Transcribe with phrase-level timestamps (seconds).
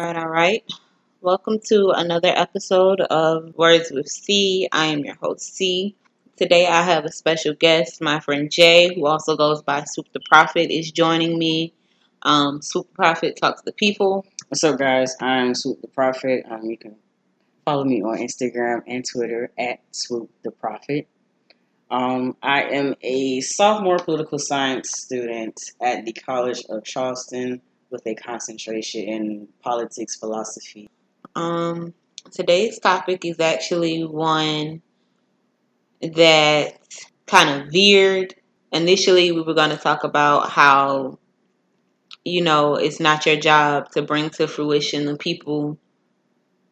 [0.00, 0.64] All right, all right.
[1.20, 4.66] Welcome to another episode of Words with C.
[4.72, 5.94] I am your host, C.
[6.36, 8.00] Today I have a special guest.
[8.00, 11.74] My friend Jay, who also goes by Swoop the Prophet, is joining me.
[12.22, 14.24] Um, Swoop the Prophet talks to the people.
[14.48, 15.14] What's up, guys?
[15.20, 16.46] I'm Swoop the Prophet.
[16.50, 16.96] Um, you can
[17.66, 21.08] follow me on Instagram and Twitter at Swoop the Prophet.
[21.90, 27.60] Um, I am a sophomore political science student at the College of Charleston
[27.90, 30.88] with a concentration in politics philosophy.
[31.34, 31.94] Um,
[32.30, 34.82] today's topic is actually one
[36.00, 36.78] that
[37.26, 38.34] kind of veered.
[38.72, 41.18] Initially, we were going to talk about how,
[42.24, 45.78] you know, it's not your job to bring to fruition the people,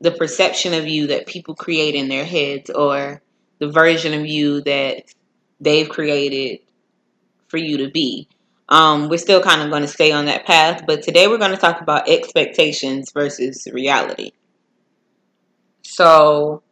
[0.01, 3.21] the perception of you that people create in their heads or
[3.59, 5.05] the version of you that
[5.61, 6.61] they've created
[7.49, 8.29] for you to be.
[8.69, 11.53] Um, we're still kind of going to stay on that path, but today we're going
[11.53, 14.33] to talk about expectations versus reality.
[15.83, 16.63] So,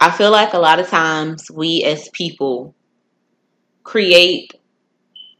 [0.00, 2.74] I feel like a lot of times we as people
[3.82, 4.52] create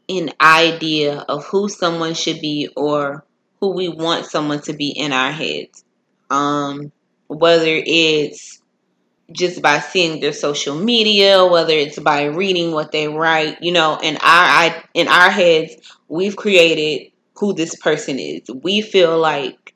[0.07, 3.25] an idea of who someone should be or
[3.59, 5.83] who we want someone to be in our heads.
[6.29, 6.91] Um,
[7.27, 8.61] whether it's
[9.31, 13.97] just by seeing their social media, whether it's by reading what they write, you know,
[14.01, 15.75] in our I, in our heads,
[16.07, 18.43] we've created who this person is.
[18.63, 19.73] We feel like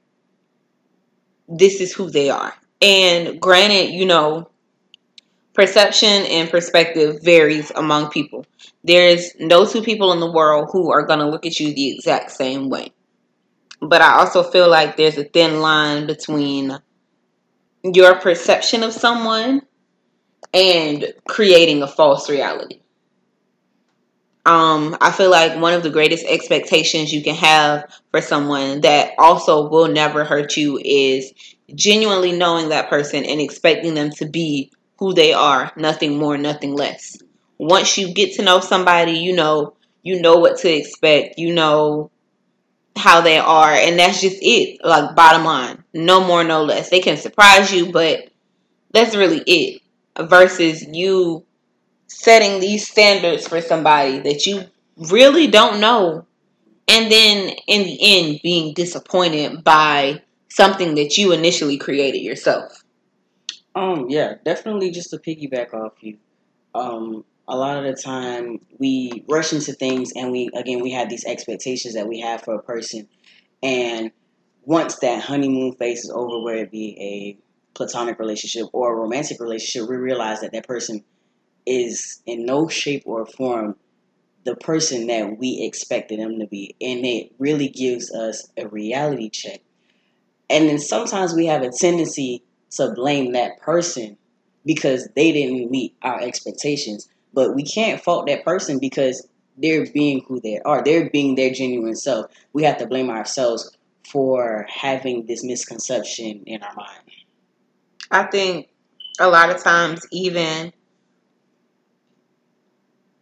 [1.48, 2.54] this is who they are.
[2.82, 4.50] And granted, you know,
[5.54, 8.46] perception and perspective varies among people.
[8.84, 11.92] There's no two people in the world who are going to look at you the
[11.96, 12.94] exact same way.
[13.82, 16.78] But I also feel like there's a thin line between
[17.84, 19.62] your perception of someone
[20.54, 22.82] and creating a false reality.
[24.46, 29.12] Um, I feel like one of the greatest expectations you can have for someone that
[29.20, 31.34] also will never hurt you is
[31.76, 36.74] genuinely knowing that person and expecting them to be who they are, nothing more, nothing
[36.74, 37.18] less.
[37.58, 41.38] Once you get to know somebody, you know, you know what to expect.
[41.38, 42.10] You know
[42.96, 44.80] how they are, and that's just it.
[44.84, 46.90] Like bottom line, no more, no less.
[46.90, 48.30] They can surprise you, but
[48.92, 49.82] that's really it.
[50.20, 51.46] Versus you
[52.08, 54.66] setting these standards for somebody that you
[55.10, 56.26] really don't know,
[56.88, 62.84] and then in the end being disappointed by something that you initially created yourself.
[63.76, 64.92] Um, yeah, definitely.
[64.92, 66.18] Just to piggyback off you,
[66.76, 71.10] um, a lot of the time we rush into things and we again we have
[71.10, 73.08] these expectations that we have for a person.
[73.64, 74.12] And
[74.64, 79.40] once that honeymoon phase is over whether it be a platonic relationship or a romantic
[79.40, 81.04] relationship we realize that that person
[81.66, 83.76] is in no shape or form
[84.44, 86.76] the person that we expected them to be.
[86.82, 89.62] And it really gives us a reality check.
[90.50, 94.18] And then sometimes we have a tendency to blame that person
[94.66, 100.24] because they didn't meet our expectations but we can't fault that person because they're being
[100.28, 100.84] who they are.
[100.84, 102.32] They're being their genuine self.
[102.54, 103.76] We have to blame ourselves
[104.10, 107.02] for having this misconception in our mind.
[108.10, 108.70] I think
[109.20, 110.74] a lot of times even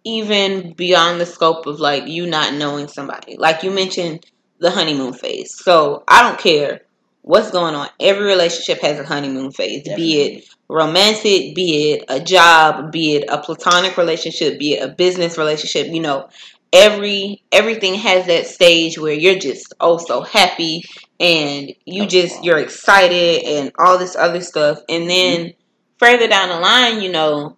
[0.03, 3.35] even beyond the scope of like you not knowing somebody.
[3.35, 4.25] Like you mentioned
[4.59, 5.53] the honeymoon phase.
[5.61, 6.81] So I don't care
[7.27, 7.89] what's going on.
[7.99, 10.05] Every relationship has a honeymoon phase, Definitely.
[10.05, 14.87] be it romantic, be it a job, be it a platonic relationship, be it a
[14.87, 16.29] business relationship, you know,
[16.71, 20.83] every everything has that stage where you're just oh so happy
[21.19, 25.57] and you just you're excited and all this other stuff and then mm-hmm.
[25.97, 27.57] further down the line, you know,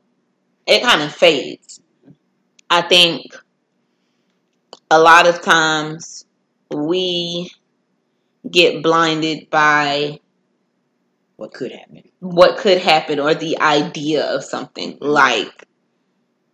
[0.66, 1.80] it kind of fades.
[2.70, 3.36] I think
[4.92, 6.26] a lot of times
[6.72, 7.52] we
[8.52, 10.20] get blinded by
[11.40, 12.04] what could happen.
[12.20, 15.06] What could happen or the idea of something mm-hmm.
[15.06, 15.66] like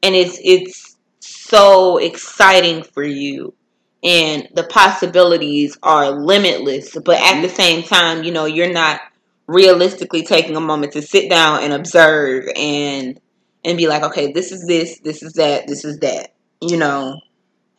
[0.03, 3.55] and it's it's so exciting for you.
[4.03, 7.55] And the possibilities are limitless but at the mm-hmm.
[7.55, 9.02] same time you know you're not
[9.47, 13.20] realistically taking a moment to sit down and observe and
[13.64, 17.20] and be like okay this is this this is that this is that you know?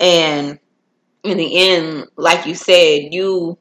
[0.01, 0.59] And
[1.23, 3.59] in the end like you said you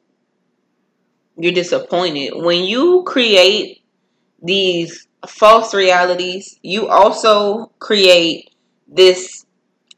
[1.36, 2.32] you're disappointed.
[2.34, 3.82] When you create
[4.42, 8.50] these false realities, you also create
[8.88, 9.44] this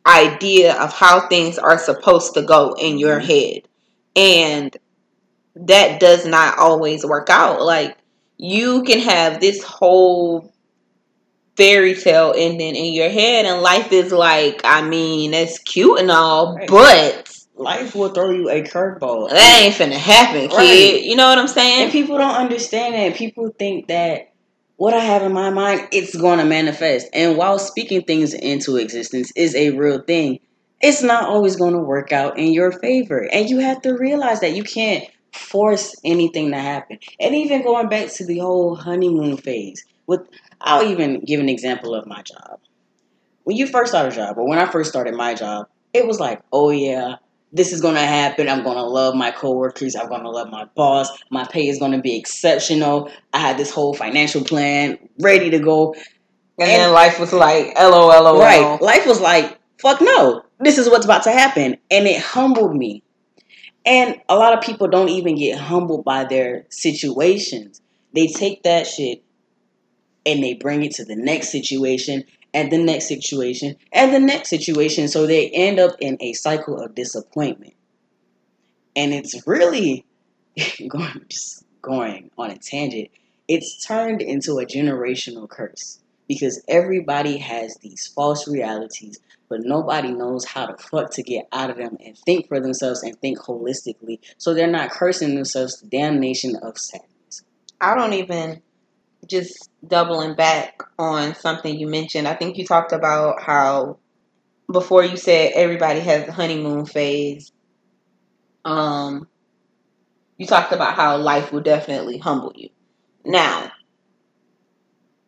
[0.06, 3.28] idea of how things are supposed to go in your mm-hmm.
[3.28, 3.62] head.
[4.16, 4.76] And
[5.54, 7.62] that does not always work out.
[7.62, 7.96] Like,
[8.36, 10.52] you can have this whole
[11.56, 16.10] fairy tale ending in your head, and life is like, I mean, it's cute and
[16.10, 17.27] all, but
[17.58, 19.30] life will throw you a curveball.
[19.30, 20.56] That ain't finna happen, kid.
[20.56, 21.02] Right.
[21.02, 21.84] You know what I'm saying?
[21.84, 23.16] And people don't understand that.
[23.16, 24.32] People think that
[24.76, 27.08] what I have in my mind, it's going to manifest.
[27.12, 30.38] And while speaking things into existence is a real thing,
[30.80, 33.28] it's not always going to work out in your favor.
[33.32, 36.98] And you have to realize that you can't force anything to happen.
[37.18, 40.28] And even going back to the whole honeymoon phase, with
[40.60, 42.60] I'll even give an example of my job.
[43.44, 46.20] When you first start a job, or when I first started my job, it was
[46.20, 47.16] like, oh yeah,
[47.52, 48.48] this is gonna happen.
[48.48, 49.96] I'm gonna love my coworkers.
[49.96, 51.10] I'm gonna love my boss.
[51.30, 53.10] My pay is gonna be exceptional.
[53.32, 55.94] I had this whole financial plan ready to go.
[56.58, 58.38] and, then life was like, LOL.
[58.38, 58.80] Right.
[58.80, 60.42] Life was like, fuck no.
[60.60, 61.78] This is what's about to happen.
[61.90, 63.02] And it humbled me.
[63.86, 67.80] And a lot of people don't even get humbled by their situations.
[68.12, 69.22] They take that shit
[70.26, 72.24] and they bring it to the next situation
[72.58, 75.06] and the next situation and the next situation.
[75.06, 77.74] So they end up in a cycle of disappointment.
[78.96, 80.04] And it's really
[80.88, 83.10] going just going on a tangent.
[83.46, 90.44] It's turned into a generational curse because everybody has these false realities, but nobody knows
[90.44, 94.18] how to fuck to get out of them and think for themselves and think holistically.
[94.36, 97.44] So they're not cursing themselves to damnation of sadness.
[97.80, 98.62] I don't even
[99.26, 102.28] just doubling back on something you mentioned.
[102.28, 103.98] I think you talked about how
[104.70, 107.52] before you said everybody has the honeymoon phase.
[108.64, 109.28] Um,
[110.36, 112.68] you talked about how life will definitely humble you.
[113.24, 113.72] Now,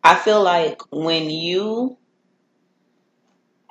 [0.03, 1.97] I feel like when you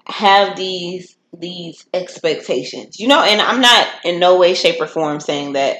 [0.07, 5.21] have these these expectations, you know, and I'm not in no way, shape, or form
[5.21, 5.79] saying that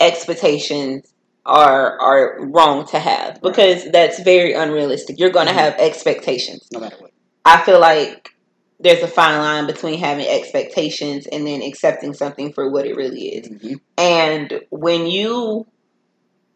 [0.00, 1.12] expectations
[1.48, 5.18] are are wrong to have because that's very unrealistic.
[5.18, 5.56] You're going to Mhm.
[5.56, 6.68] have expectations.
[6.72, 7.10] No matter what.
[7.44, 8.28] I feel like
[8.78, 13.28] there's a fine line between having expectations and then accepting something for what it really
[13.36, 13.48] is.
[13.48, 13.80] Mhm.
[13.96, 15.66] And when you,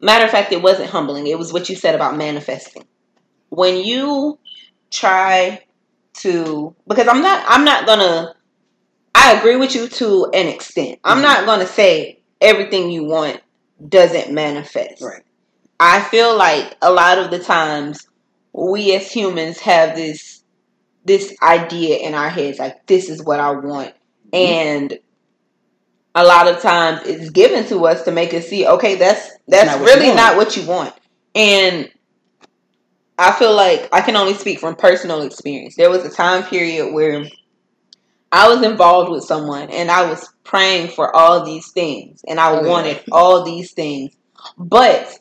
[0.00, 1.26] matter of fact, it wasn't humbling.
[1.26, 2.84] It was what you said about manifesting.
[3.48, 4.38] When you
[4.90, 5.64] try
[6.18, 8.34] to, because I'm not, I'm not gonna.
[9.14, 10.98] I agree with you to an extent.
[11.04, 11.22] I'm Mhm.
[11.22, 13.40] not gonna say everything you want
[13.88, 15.02] doesn't manifest.
[15.02, 15.22] Right.
[15.80, 18.06] I feel like a lot of the times
[18.52, 20.42] we as humans have this
[21.04, 23.92] this idea in our heads like this is what I want.
[24.32, 24.96] And
[26.14, 29.66] a lot of times it's given to us to make us see okay that's that's
[29.66, 30.94] not really not what you want.
[31.34, 31.90] And
[33.18, 35.76] I feel like I can only speak from personal experience.
[35.76, 37.24] There was a time period where
[38.32, 42.50] I was involved with someone and I was praying for all these things and I
[42.52, 42.68] Oh, yeah.
[42.70, 44.12] wanted all these things
[44.58, 45.18] but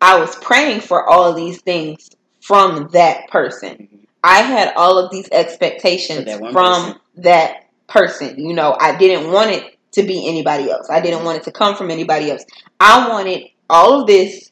[0.00, 2.08] I was praying for all these things
[2.40, 3.70] from that person.
[3.76, 4.06] Mhm.
[4.22, 8.38] I had all of these expectations that from that person.
[8.38, 10.88] You know, I didn't want it to be anybody else.
[10.90, 12.44] I didn't want it to come from anybody else.
[12.80, 14.50] I wanted all of this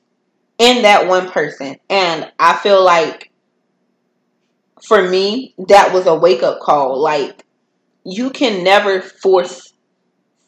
[0.59, 1.77] in that one person.
[1.91, 3.31] And I feel like
[4.87, 6.99] for me, that was a wake up call.
[7.01, 7.45] Like,
[8.05, 9.73] you can never force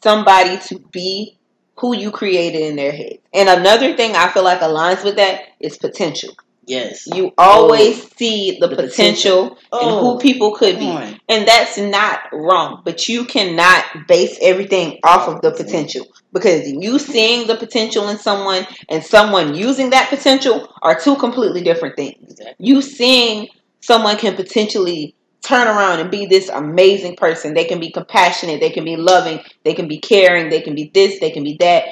[0.03, 1.37] somebody to be
[1.77, 3.17] who you created in their head.
[3.33, 6.33] And another thing I feel like aligns with that is potential.
[6.67, 7.05] Yes.
[7.13, 9.57] You always oh, see the, The potential, potential.
[9.71, 10.87] and Oh, who people could be.
[10.87, 11.19] on.
[11.29, 16.97] And that's not wrong, but you cannot base everything off of the potential because you
[16.97, 22.31] seeing the potential in someone and someone using that potential are two completely different things.
[22.31, 22.55] Exactly.
[22.65, 23.47] You seeing
[23.81, 25.14] someone can potentially
[25.45, 27.53] turn around and be this amazing person.
[27.53, 30.91] They can be compassionate, they can be loving, they can be caring, they can be
[30.93, 31.85] this, they can be that.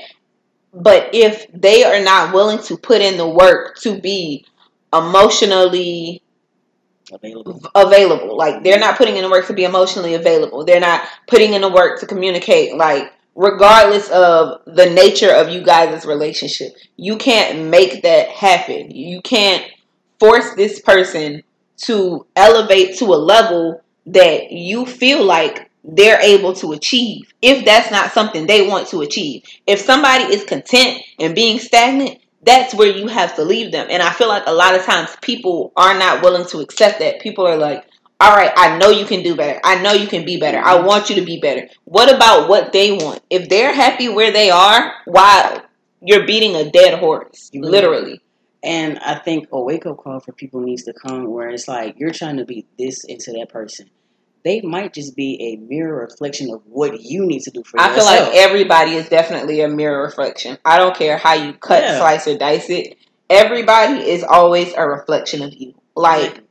[0.74, 4.45] But if they are not willing to put in the work to be
[4.91, 6.22] emotionally
[7.12, 7.62] Available.
[7.75, 8.38] available.
[8.38, 10.65] Like they're not putting in the work to be emotionally available.
[10.65, 12.75] They're not putting in the work to communicate.
[12.75, 18.91] Like regardless of the nature of you guys' relationship, you can't make that happen.
[18.91, 19.63] You can't
[20.19, 21.43] force this person
[21.77, 27.92] to elevate to a level that you feel like they're able to achieve if that's
[27.92, 29.44] not something they want to achieve.
[29.68, 33.88] If somebody is content and being stagnant, that's where you have to leave them.
[33.89, 37.22] And I feel like a lot of times people are not willing to accept that.
[37.22, 37.86] People are like,
[38.20, 39.60] all right, I know you can do better.
[39.63, 40.58] I know you can be better.
[40.58, 41.68] I want you to be better.
[41.86, 43.22] What about what they want?
[43.30, 45.62] If they're happy where they are, why
[46.01, 48.22] you're beating a dead horse, literally.
[48.63, 51.96] And I think a wake up call for people needs to come where it's like
[52.00, 53.89] you're trying to be this into that person.
[54.46, 57.98] They might just be a mirror reflection of what you need to do for yourself.
[57.98, 60.58] I feel like everybody is definitely a mirror reflection.
[60.63, 61.98] I don't care how you cut, Yeah.
[61.98, 62.98] slice, or dice it.
[63.29, 65.74] Everybody is always a reflection of you.
[65.96, 66.41] Like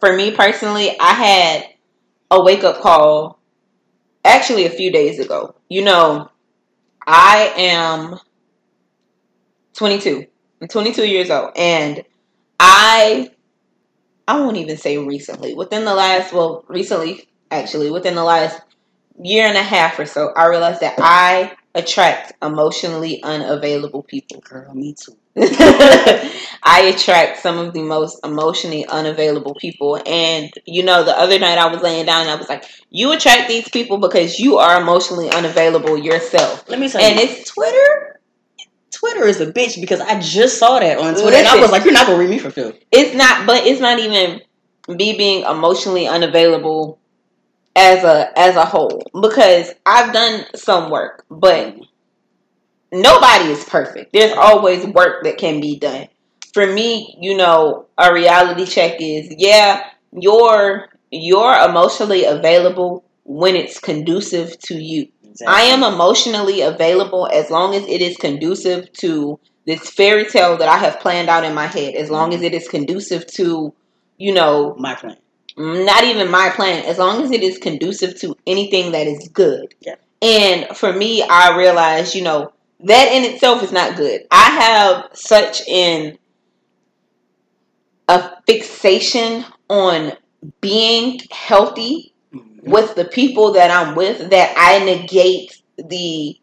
[0.00, 1.64] for me personally, I had
[2.30, 3.40] a wake up call
[4.24, 5.54] actually a few days ago.
[5.68, 6.30] You know,
[7.06, 8.18] I am
[9.74, 10.26] 22.
[10.60, 12.04] I'm 22 years old, and
[12.58, 13.30] I
[14.26, 15.54] I won't even say recently.
[15.54, 18.60] Within the last, well, recently actually, within the last
[19.22, 24.40] year and a half or so, I realized that I attract emotionally unavailable people.
[24.40, 25.16] Girl, me too.
[26.62, 30.02] I attract some of the most emotionally unavailable people.
[30.04, 33.12] And, you know, the other night I was laying down and I was like, you
[33.12, 36.68] attract these people because you are emotionally unavailable yourself.
[36.68, 38.17] Let me tell And you, it's Twitter.
[38.98, 41.84] Twitter is a bitch because I just saw that on Twitter and I was like,
[41.84, 42.72] you're not gonna read me for Phil.
[42.90, 44.40] It's not, but it's not even
[44.88, 46.98] me being emotionally unavailable
[47.76, 51.76] as a as a whole because I've done some work, but
[52.90, 54.12] nobody is perfect.
[54.12, 56.08] There's always work that can be done.
[56.52, 63.78] For me, you know, a reality check is yeah, you're you're emotionally available when it's
[63.78, 65.08] conducive to you.
[65.40, 65.62] Exactly.
[65.62, 70.68] I am emotionally available as long as it is conducive to this fairy tale that
[70.68, 71.94] I have planned out in my head.
[71.94, 72.46] As long as mm-hmm.
[72.46, 73.72] it is conducive to,
[74.16, 75.16] you know, my plan.
[75.56, 79.74] not even my plan, as long as it is conducive to anything that is good.
[79.80, 79.94] Yeah.
[80.20, 84.22] And for me, I realized, you know, that in itself is not good.
[84.30, 86.18] I have such an
[88.08, 90.12] a fixation on
[90.60, 92.14] being healthy.
[92.62, 96.38] With the people that I'm with that I negate the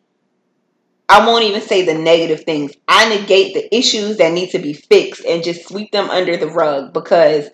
[1.08, 2.74] I won't even say the negative things.
[2.88, 6.48] I negate the issues that need to be fixed and just sweep them under the
[6.48, 7.50] rug because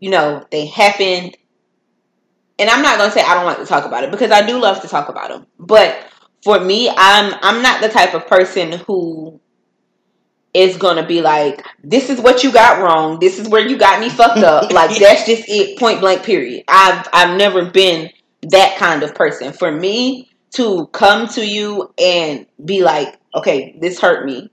[0.00, 1.36] you know they happened.
[2.58, 4.44] And I'm not going to say I don't like to talk about it because I
[4.44, 5.46] do love to talk about them.
[5.58, 6.06] But
[6.42, 9.40] for me, I'm I'm not the type of person who
[10.56, 13.18] is to be like this is what you got wrong.
[13.20, 14.72] This is where you got me fucked up.
[14.72, 16.64] like that's just it point blank period.
[16.66, 18.10] I've I've never been
[18.42, 19.52] that kind of person.
[19.52, 24.50] For me to come to you and be like, "Okay, this hurt me.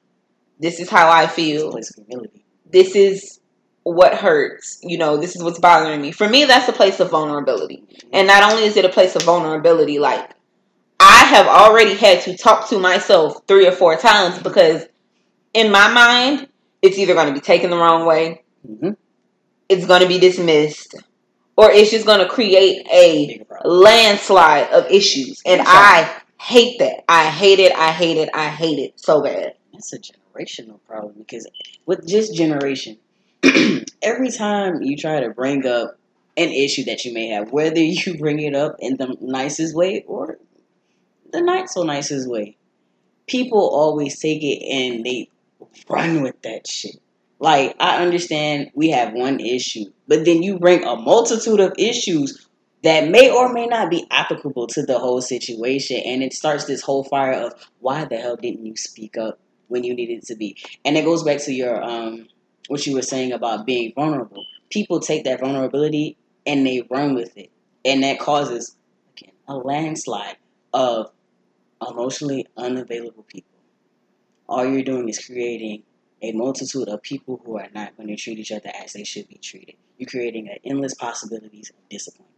[0.60, 1.72] This is how I feel.
[1.72, 2.44] place of humility.
[2.70, 3.40] This is
[3.84, 4.80] what hurts.
[4.84, 7.84] You know, this is what's bothering me." For me, that's a place of vulnerability.
[8.12, 10.32] And not only is it a place of vulnerability, like
[11.00, 14.86] I have already had to talk to myself three or four times because
[15.54, 16.48] in my mind,
[16.82, 18.98] it's either going to be taken the wrong way, Mhm.
[19.70, 20.96] it's going to be dismissed,
[21.56, 25.42] or it's just going to create a landslide of issues.
[25.46, 27.04] And I hate that.
[27.08, 27.74] I hate it.
[27.76, 28.30] I hate it.
[28.34, 29.54] I hate it so bad.
[29.72, 31.48] That's a generational problem because
[31.86, 32.98] with just generation,
[34.02, 35.98] every time you try to bring up
[36.36, 40.04] an issue that you may have, whether you bring it up in the nicest way
[40.08, 40.38] or
[41.32, 42.58] the not so nicest way,
[43.28, 45.30] people always take it and they
[45.90, 46.98] run with that shit.
[47.40, 52.48] Like, I understand we have one issue, but then you bring a multitude of issues
[52.84, 56.82] that may or may not be applicable to the whole situation, and it starts this
[56.82, 60.58] whole fire of why the hell didn't you speak up when you needed to be?
[60.86, 62.28] And it goes back to your um
[62.68, 64.46] what you were saying about being vulnerable.
[64.70, 67.52] People take that vulnerability and they run with it,
[67.86, 68.76] and that causes
[69.18, 70.38] again a landslide
[70.74, 71.12] of
[71.86, 73.53] emotionally unavailable people.
[74.48, 75.84] All you're doing is creating
[76.22, 79.28] a multitude of people who are not going to treat each other as they should
[79.28, 79.76] be treated.
[79.98, 82.30] You're creating an endless possibilities of disappointment.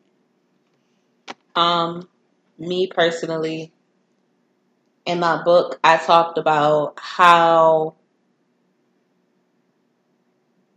[1.56, 2.10] Um,
[2.58, 3.72] me personally,
[5.06, 7.96] in my book, I talked about how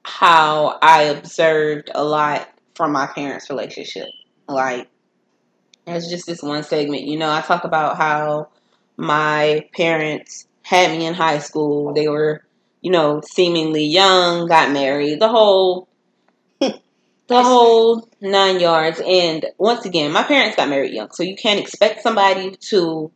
[0.02, 4.08] how I observed a lot from my parents' relationship.
[4.48, 4.88] Like,
[5.86, 8.48] there's just this one segment, you know, I talk about how
[8.96, 11.94] my parents had me in high school.
[11.94, 12.44] They were,
[12.82, 15.88] you know, seemingly young, got married, the whole
[16.60, 16.72] the
[17.30, 19.00] whole nine yards.
[19.04, 23.10] And once again, my parents got married young, so you can't expect somebody to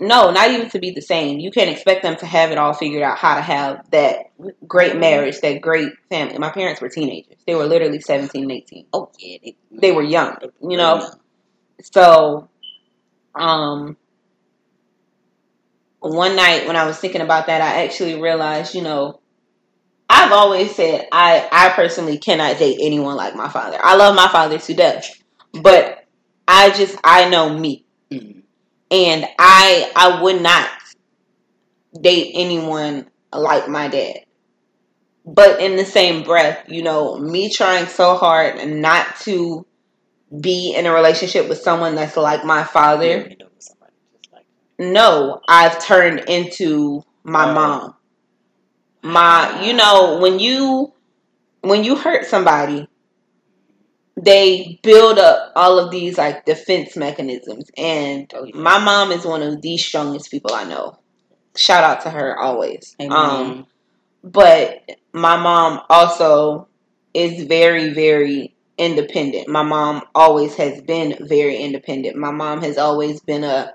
[0.00, 1.38] no, not even to be the same.
[1.38, 4.30] You can't expect them to have it all figured out how to have that
[4.66, 6.38] great marriage, that great family.
[6.38, 7.36] My parents were teenagers.
[7.46, 8.86] They were literally 17 and 18.
[8.92, 11.08] Oh yeah, they, They were young, you know.
[11.82, 12.48] So,
[13.34, 13.96] um,
[16.00, 19.20] one night when I was thinking about that, I actually realized, you know,
[20.08, 23.78] I've always said I I personally cannot date anyone like my father.
[23.80, 25.10] I love my father to death,
[25.52, 26.04] but
[26.46, 28.42] I just I know me, Mhm.
[28.90, 30.68] and I I would not
[32.00, 34.20] date anyone like my dad.
[35.26, 39.66] But in the same breath, you know, me trying so hard not to
[40.40, 43.24] be in a relationship with someone that's like my father.
[43.24, 44.46] end up with somebody just like
[44.78, 47.94] No, I've turned into my mom.
[49.02, 50.92] My, you know, when you
[51.62, 52.88] when you hurt somebody,
[54.16, 57.70] they build up all of these like defense mechanisms.
[57.76, 58.56] And Oh, yeah.
[58.56, 60.98] my mom is one of the strongest people I know.
[61.56, 62.94] Shout out to her always.
[62.98, 63.66] Hey, Um,
[64.22, 64.82] but
[65.12, 66.68] my mom also
[67.14, 73.20] is very very independent my mom always has been very independent my mom has always
[73.20, 73.72] been a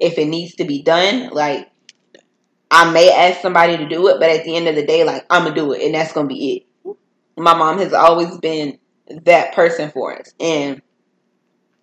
[0.00, 1.70] if it needs to be done like
[2.70, 5.24] i may ask somebody to do it but at the end of the day like
[5.30, 6.96] i'm gonna do it and that's gonna be it
[7.36, 8.78] my mom has always been
[9.24, 10.82] that person for us and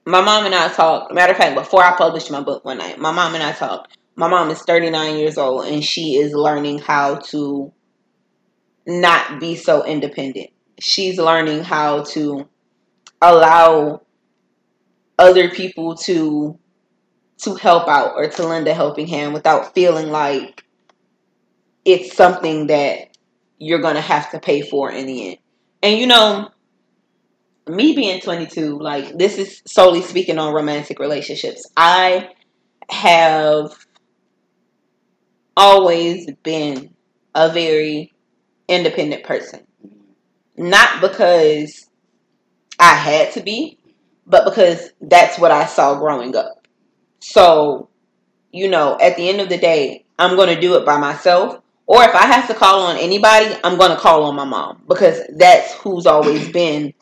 [0.05, 2.99] my mom and i talked matter of fact before i published my book one night
[2.99, 6.79] my mom and i talked my mom is 39 years old and she is learning
[6.79, 7.71] how to
[8.87, 10.49] not be so independent.
[10.79, 12.47] She's learning how to
[13.21, 14.01] allow
[15.19, 16.57] other people to
[17.39, 20.63] to help out or to lend a helping hand without feeling like
[21.85, 23.15] it's something that
[23.57, 25.37] you're going to have to pay for in the end.
[25.81, 26.49] And you know,
[27.67, 31.69] me being 22, like this is solely speaking on romantic relationships.
[31.75, 32.29] I
[32.89, 33.73] have
[35.55, 36.93] always been
[37.35, 38.13] a very
[38.67, 39.65] independent person.
[40.55, 41.87] Not because
[42.79, 43.77] I had to be,
[44.25, 46.56] but because that's what I saw growing up.
[47.29, 47.89] So,
[48.53, 51.61] you know, at the end of the day, I'm going to do it by myself.
[51.85, 54.83] Or if I have to call on anybody, I'm going to call on my mom
[54.87, 56.93] because that's who's always been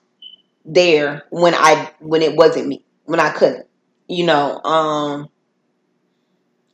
[0.65, 3.67] there when I when it wasn't me, when I couldn't.
[4.07, 5.29] You know, um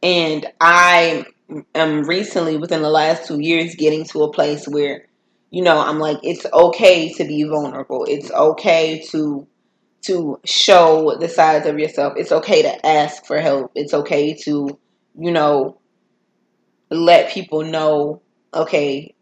[0.01, 1.25] and I
[1.75, 5.07] am recently within the last 2 years getting to a place where
[5.49, 8.05] you know, I'm like it's okay to be vulnerable.
[8.07, 9.45] It's okay to
[10.03, 12.13] to show the sides of yourself.
[12.17, 13.71] It's okay to ask for help.
[13.75, 14.79] It's okay to,
[15.17, 15.79] you know,
[16.89, 18.21] let people know,
[18.53, 19.15] okay,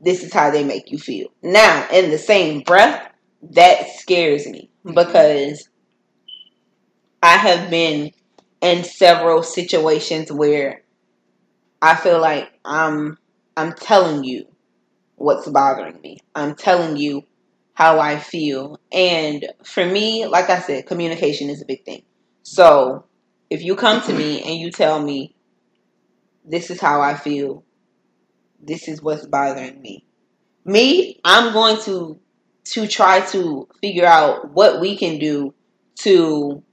[0.00, 1.28] this is how they make you feel.
[1.42, 3.12] Now, in the same breath,
[3.50, 5.68] that scares me because
[7.22, 8.12] I have been
[8.60, 10.82] in several situations where
[11.80, 13.18] I feel like I'm
[13.56, 14.46] I'm telling you
[15.16, 16.18] what's bothering me.
[16.34, 17.24] I'm telling you
[17.78, 18.80] how I feel.
[18.90, 22.02] And for me, like I said, communication is a big thing.
[22.42, 23.04] So
[23.50, 25.36] if you come to me and you tell me,
[26.44, 27.62] this is how I feel,
[28.60, 30.04] this is what's bothering me.
[30.64, 32.18] Me, I'm going to
[32.64, 35.54] to try to figure out what we can do
[36.00, 36.64] to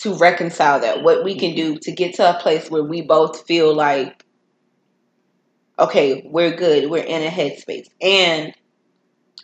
[0.00, 3.46] to reconcile that, what we can do to get to a place where we both
[3.46, 4.24] feel like
[5.78, 7.86] okay, we're good, we're in a headspace.
[8.00, 8.52] And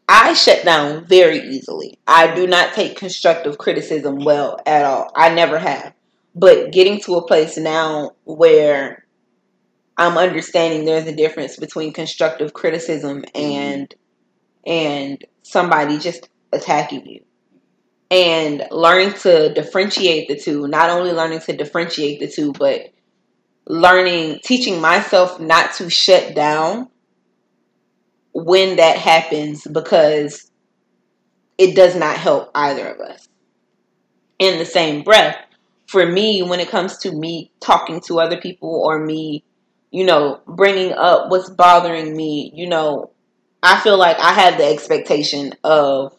[0.09, 1.99] I shut down very easily.
[2.07, 5.13] I do not take constructive criticism well at all.
[5.15, 5.93] I never have.
[6.35, 9.05] But getting to a place now where
[9.99, 13.95] I'm understanding there's a difference between constructive criticism and
[14.67, 17.25] and somebody just attacking you.
[18.11, 22.93] And learning to differentiate the two, not only learning to differentiate the two, but
[23.67, 26.89] learning teaching myself not to shut down
[28.45, 30.51] when that happens because
[31.59, 33.29] it does not help either of us.
[34.39, 35.37] In the same breath,
[35.89, 39.43] for me, when it comes to me talking to other people or me,
[39.91, 43.11] you know, bringing up what's bothering me, you know,
[43.63, 46.15] I feel like I have the expectation of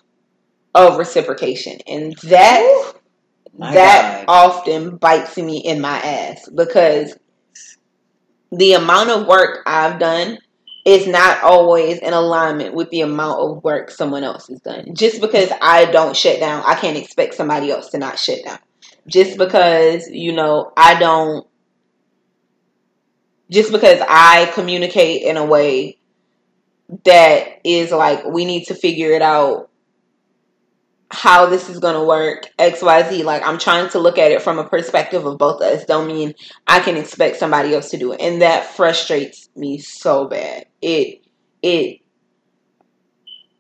[0.76, 2.94] of reciprocation, and that
[3.58, 4.26] that God.
[4.28, 7.18] often bites me in my ass because
[8.52, 10.40] the amount of work I've done
[10.86, 14.96] is not always in alignment with the amount of work someone else has done.
[14.96, 18.60] Just because I don't shut down, I can't expect somebody else to not shut down.
[19.08, 21.46] Just because, you know, I don't
[23.52, 25.98] just because I communicate in a way
[27.06, 29.70] that is like we need to figure it out
[31.12, 34.60] how this is going to work xyz like i'm trying to look at it from
[34.60, 36.34] a perspective of both of us don't mean
[36.68, 41.26] i can expect somebody else to do it and that frustrates me so bad it
[41.62, 42.02] it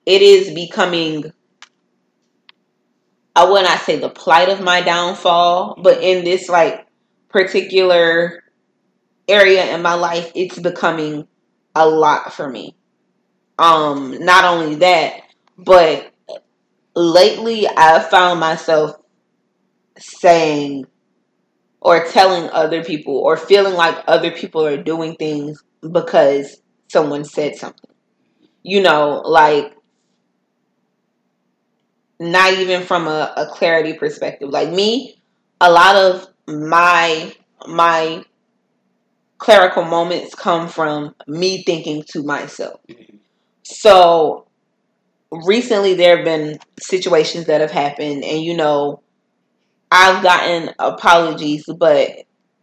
[0.05, 1.31] it is becoming
[3.35, 6.87] i would not say the plight of my downfall but in this like
[7.29, 8.43] particular
[9.29, 11.27] area in my life it's becoming
[11.75, 12.75] a lot for me.
[13.57, 15.21] Um not only that
[15.57, 16.11] but
[16.95, 18.95] lately I've found myself
[19.97, 20.85] saying
[21.81, 27.55] or telling other people or feeling like other people are doing things because someone said
[27.55, 27.89] something.
[28.63, 29.73] You know, like
[32.19, 34.49] not even from a, a clarity perspective.
[34.49, 35.21] Like me,
[35.61, 37.33] a lot of my
[37.67, 38.23] my
[39.37, 42.79] clerical moments come from me thinking to myself.
[43.63, 44.47] So
[45.31, 49.01] recently there have been situations that have happened, and you know,
[49.91, 52.09] I've gotten apologies, but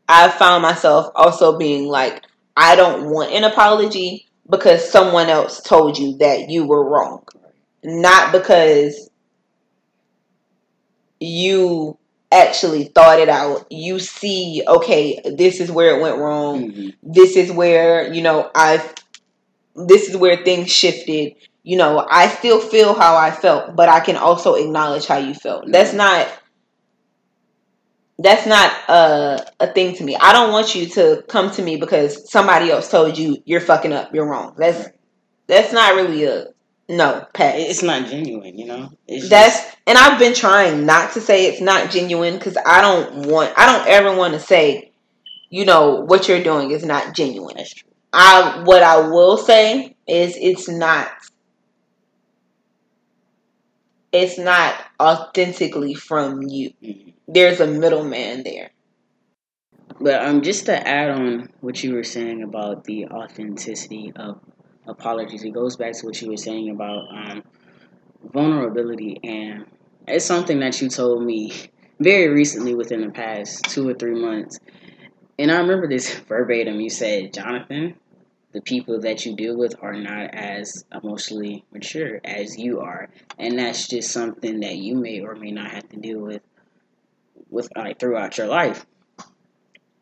[0.09, 2.23] I found myself also being like,
[2.57, 7.25] I don't want an apology because someone else told you that you were wrong,
[7.85, 9.11] not because
[11.21, 11.99] you
[12.33, 13.67] actually thought it out.
[13.71, 16.71] You see, okay, this is where it went wrong.
[16.73, 16.95] Mhm.
[17.03, 18.95] This is where, you know, I've
[19.75, 21.35] this is where things shifted.
[21.63, 25.35] You know, I still feel how I felt, but I can also acknowledge how you
[25.35, 25.71] felt.
[25.71, 26.27] That's not
[28.19, 30.17] that's not a a thing to me.
[30.17, 33.93] I don't want you to come to me because somebody else told you you're fucking
[33.93, 34.55] up, you're wrong.
[34.57, 34.89] That's
[35.47, 36.47] that's not really a
[36.89, 37.55] no, pass.
[37.57, 38.91] It's not genuine, you know.
[39.09, 42.81] It's That's just, and I've been trying not to say it's not genuine because I
[42.81, 44.93] don't want I don't ever want to say,
[45.51, 47.57] you know, what you're doing is not genuine.
[47.57, 47.91] that's true.
[48.13, 51.09] I what I will say is it's not
[54.23, 56.73] it's not authentically from you.
[57.29, 58.71] There's a middleman there.
[60.01, 64.41] But um, just to add on what you were saying about the authenticity of
[64.87, 67.43] apologies, it goes back to what you were saying about um,
[68.33, 69.67] vulnerability, and
[70.07, 71.53] it's something that you told me
[71.99, 74.59] very recently, within the past two or three months.
[75.39, 76.81] And I remember this verbatim.
[76.81, 77.97] You said, "Jonathan,
[78.53, 83.59] the people that you deal with are not as emotionally mature as you are, and
[83.59, 86.43] that's just something that you may or may not have to deal with
[87.51, 88.87] with like throughout your life."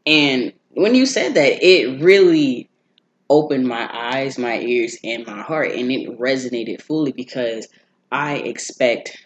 [0.07, 2.69] And when you said that, it really
[3.31, 7.69] opened my eyes, my ears, and my heart, and it resonated fully because
[8.13, 9.25] I expect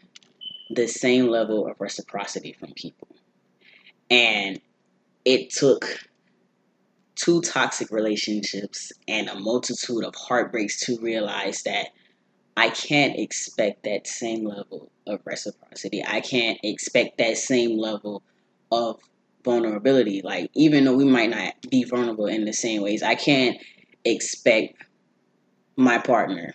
[0.70, 3.09] the same level of reciprocity from people.
[4.11, 4.61] And
[5.24, 6.07] it took
[7.18, 11.88] two toxic relationships and a multitude of heartbreaks to realize that
[12.57, 16.02] I can't expect that same level of reciprocity.
[16.07, 18.22] I can't expect that same level
[18.70, 19.00] of
[19.44, 20.22] vulnerability.
[20.22, 23.59] Like, even though we might not be vulnerable in the same ways, I can't
[24.04, 24.85] expect
[25.76, 26.54] my partner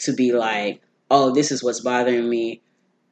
[0.00, 2.62] to be like, oh, this is what's bothering me.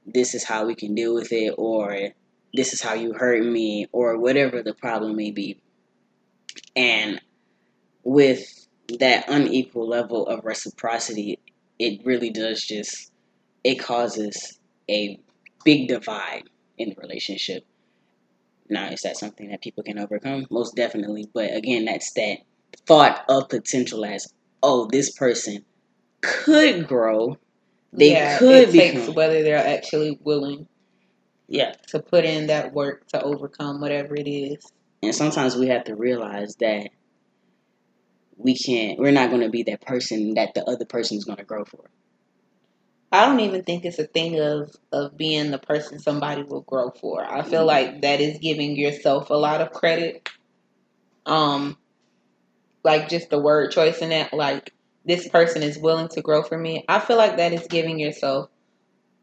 [0.07, 2.09] This is how we can deal with it, or
[2.55, 5.61] this is how you hurt me, or whatever the problem may be.
[6.79, 7.21] And
[8.05, 8.69] with
[9.01, 11.41] that unequal level of reciprocity,
[11.79, 13.13] it really does just
[13.65, 14.59] it causes
[14.91, 15.21] a
[15.65, 16.45] big divide
[16.79, 17.65] in the relationship.
[18.71, 20.47] Now, is that something that people can overcome?
[20.51, 21.29] Most definitely.
[21.35, 22.39] But again, that's that
[22.87, 25.65] thought of potential as, oh, this person
[26.23, 27.39] could grow.
[27.93, 29.15] They yeah, could it takes become.
[29.15, 30.69] whether they're actually willing
[31.49, 31.75] Yeah.
[31.89, 34.65] to put in that work to overcome whatever it is.
[35.03, 36.91] And sometimes we have to realize that
[38.37, 41.39] we can't, we're not going to be that person that the other person is going
[41.39, 41.91] to grow for.
[43.11, 46.91] I don't even think it's a thing of of being the person somebody will grow
[46.91, 47.25] for.
[47.25, 50.29] I feel like that is giving yourself a lot of credit.
[51.25, 51.79] Um
[52.85, 54.73] like just the word choice in that like
[55.07, 56.85] this person is willing to grow for me.
[56.87, 58.51] I feel like that is giving yourself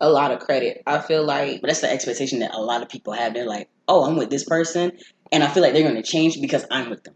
[0.02, 0.82] a lot of credit.
[0.88, 3.36] I feel like But that's the expectation that a lot of people have.
[3.36, 4.94] They're like, oh, I'm with this person,
[5.32, 7.16] and I feel like they're going to change because I'm with them.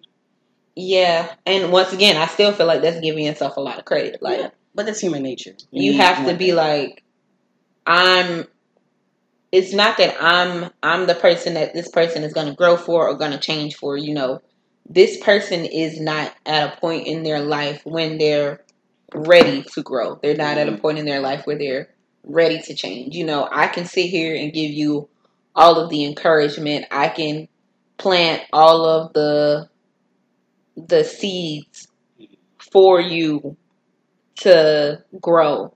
[0.76, 4.22] yeah, and once again, I still feel like that's giving yourself a lot of credit.
[4.22, 5.54] Like Yeah, but that's human nature.
[5.72, 6.56] you need have to be thing.
[6.56, 7.04] like
[7.88, 8.46] i'm
[9.52, 13.08] it's not that i'm i'm the person that this person is going to grow for
[13.08, 14.42] or going to change for you know
[14.88, 18.62] this person is not at a point in their life when they're
[19.14, 20.82] ready to grow they're not at a Mhm.
[20.82, 21.90] point in their life where they're
[22.24, 25.10] ready to change you know i can sit here and give you
[25.56, 27.48] all of the encouragement i can
[28.00, 29.70] plant all of the
[30.78, 31.88] the seeds
[32.72, 33.58] for you
[34.38, 35.74] to grow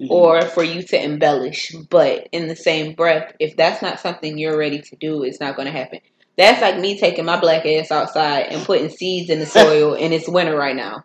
[0.00, 0.10] Mhm.
[0.10, 1.74] or for you to embellish.
[1.90, 5.56] But in the same breath, if that's not something you're ready to do, it's not
[5.56, 6.00] going to happen.
[6.36, 10.12] That's like me taking my black ass outside and putting seeds in the soil, and
[10.12, 11.04] it's winter right now.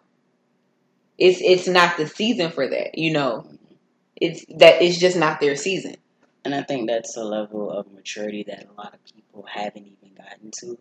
[1.18, 3.46] It's it's not the season for that, you know.
[4.20, 5.96] It's that it's just not their season.
[6.44, 10.01] And I think that's a level of maturity that a lot of people haven't even
[10.16, 10.78] gotten to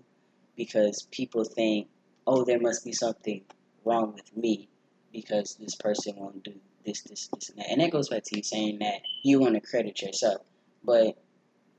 [0.56, 1.88] because people think,
[2.26, 3.42] oh, there must be something
[3.84, 4.68] wrong with me
[5.12, 6.54] because this person won't do
[6.86, 7.70] this, this, this, and that.
[7.70, 10.42] And that goes back to you saying that you want to credit yourself,
[10.84, 11.16] but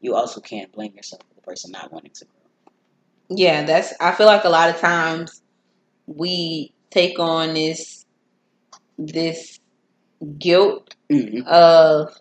[0.02, 2.34] you also can't blame yourself for the person not wanting to grow.
[3.38, 3.94] Yeah, that's.
[4.00, 5.42] I feel like a lot of times
[6.08, 8.06] we take on this
[8.98, 9.60] this
[10.40, 11.42] guilt Mm-hmm.
[11.46, 12.16] of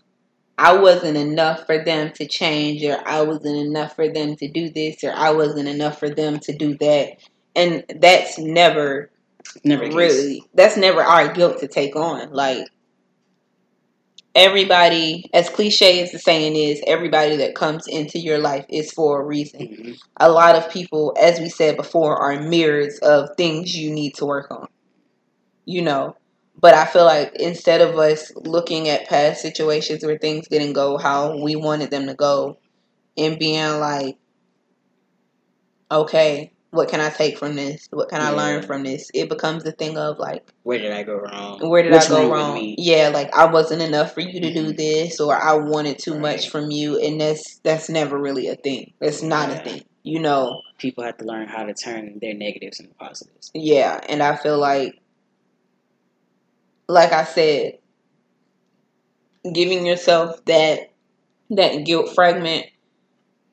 [0.60, 4.68] I wasn't enough for them to change, or I wasn't enough for them to do
[4.68, 7.16] this, or I wasn't enough for them to do that.
[7.56, 9.10] And that's never
[9.64, 12.32] Never really, that's never our guilt to take on.
[12.32, 12.68] Like,
[14.34, 19.20] everybody, as cliche as the saying is, everybody that comes into your life is for
[19.20, 19.60] a reason.
[19.60, 19.98] Mhm.
[20.18, 24.26] A lot of people, as we said before, are mirrors of things you need to
[24.26, 24.68] work on.
[25.64, 26.16] You know,
[26.60, 30.98] but I feel like instead of us looking at past situations where things didn't go
[30.98, 32.58] how we wanted them to go
[33.16, 34.18] and being like,
[35.90, 37.86] okay, what can I take from this?
[37.90, 39.10] What can I learn from this?
[39.12, 41.68] It becomes a thing of like, Where did I go wrong?
[41.68, 42.74] where did I go wrong?
[42.78, 44.76] Yeah, like I wasn't enough for you to do Mhm.
[44.76, 46.20] this, or I wanted too Right.
[46.20, 48.92] much from you, and that's that's never really a thing.
[49.00, 50.60] That's not a thing, you know.
[50.78, 53.50] People have to learn how to turn their negatives into positives.
[53.54, 54.94] Yeah, and I feel like,
[56.90, 57.78] like I said,
[59.52, 60.92] giving yourself that
[61.50, 62.66] that guilt fragment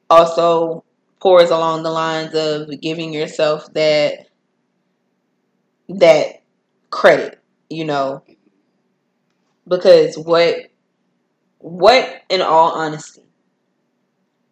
[0.10, 0.84] also
[1.20, 4.28] pours along the lines of giving yourself that
[5.90, 6.42] that
[6.90, 8.24] credit, you know,
[9.68, 10.56] because what
[11.60, 13.22] what in all honesty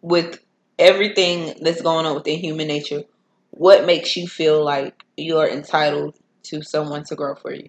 [0.00, 0.38] with
[0.78, 3.02] everything that's going on within human nature
[3.50, 7.68] what makes you feel like you're entitled to someone to grow for you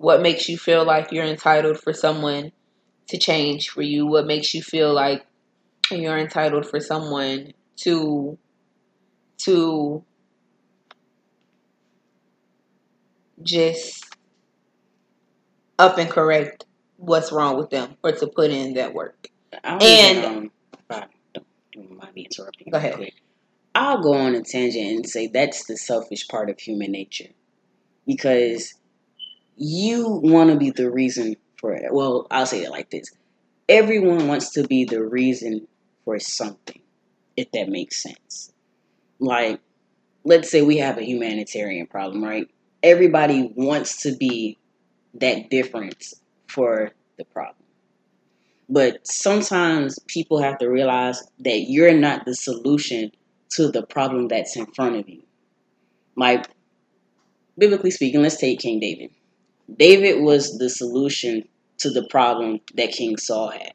[0.00, 2.52] what makes you feel like you're entitled for someone
[3.08, 5.26] to change for you what makes you feel like
[5.90, 8.38] you're entitled for someone to
[9.38, 10.04] to
[13.42, 14.04] just
[15.78, 19.28] up and correct what's wrong with them or to put in that work
[19.64, 20.50] I don't And- um,
[20.90, 22.66] I don't, don't mind me interrupting.
[22.66, 22.94] you Go ahead.
[22.96, 23.14] Quick.
[23.74, 27.28] I'll go on a tangent and say that's the selfish part of human nature,
[28.06, 28.74] because
[29.60, 31.92] you want to be the reason for it.
[31.92, 33.10] Well, I'll say it like this:
[33.68, 35.68] everyone wants to be the reason
[36.04, 36.80] for something,
[37.36, 38.52] if that makes sense.
[39.18, 39.60] Like,
[40.24, 42.48] let's say we have a humanitarian problem, right?
[42.82, 44.56] Everybody wants to be
[45.14, 46.14] that difference
[46.48, 47.56] for the problem.
[48.70, 53.12] But sometimes people have to realize that you're not the solution
[53.50, 55.22] to the problem that's in front of you.
[56.16, 56.46] Like,
[57.58, 59.10] biblically speaking, let's take King David.
[59.76, 61.44] David was the solution
[61.78, 63.72] to the problem that King Saul had.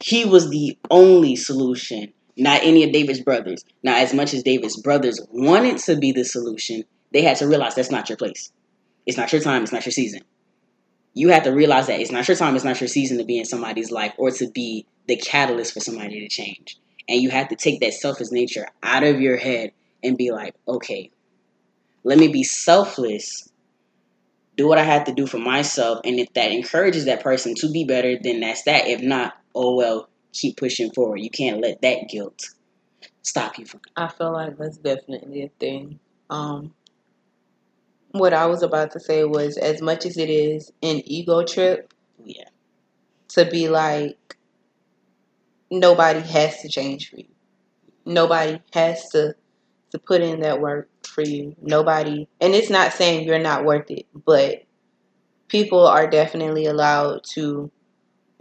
[0.00, 3.64] He was the only solution, not any of David's brothers.
[3.82, 7.74] Now, as much as David's brothers wanted to be the solution, they had to realize
[7.74, 8.52] that's not your place.
[9.06, 10.22] It's not your time, it's not your season
[11.18, 13.38] you have to realize that it's not your time, it's not your season to be
[13.38, 16.78] in somebody's life or to be the catalyst for somebody to change.
[17.08, 19.72] And you have to take that selfish nature out of your head
[20.04, 21.10] and be like, okay,
[22.04, 23.47] let me be selfless,
[24.58, 26.00] do what I have to do for myself.
[26.04, 28.88] And if that encourages that person to be better, then that's that.
[28.88, 31.20] If not, oh well, keep pushing forward.
[31.20, 32.50] You can't let that guilt
[33.22, 36.00] stop you from I feel like that's definitely a thing.
[36.28, 36.74] Um,
[38.10, 41.94] what I was about to say was, as much as it is an ego trip
[42.24, 42.48] yeah.
[43.28, 44.36] to be like,
[45.70, 47.28] nobody has to change for you.
[48.04, 49.36] Nobody has to
[49.90, 51.56] to put in that work for you.
[51.60, 54.62] Nobody, and it's not saying you're not worth it, but
[55.48, 57.72] people are definitely allowed to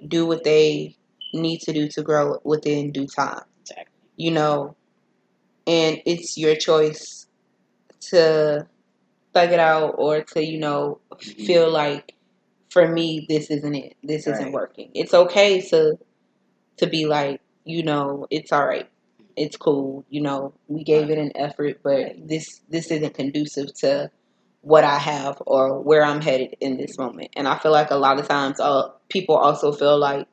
[0.07, 0.95] do what they
[1.33, 3.41] need to do to grow within due time.
[3.61, 3.85] Exactly.
[4.17, 4.75] you know,
[5.67, 7.27] and it's your choice
[7.99, 8.67] to
[9.33, 11.45] thug it out or to, you know, Mhm.
[11.47, 12.15] feel like
[12.69, 13.95] for me this isn't it.
[14.03, 14.91] This isn't working.
[14.93, 15.97] It's okay to
[16.77, 18.89] to be like, you know, it's all right.
[19.38, 24.12] It's cool, you know, we gave it an effort, but this this isn't conducive to
[24.62, 27.30] what I have or where I'm headed in this moment.
[27.36, 30.28] And I feel like a lot of times uh, people also feel like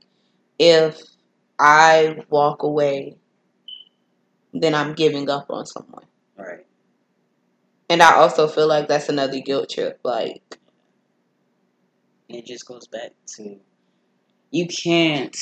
[0.59, 1.01] if
[1.59, 3.19] I walk away
[4.55, 6.05] then I'm giving up on someone.
[6.39, 6.65] All right.
[7.91, 9.99] And I also feel like that's another guilt trip.
[10.05, 10.59] Like,
[12.29, 13.59] it just goes back to
[14.51, 15.37] you can't,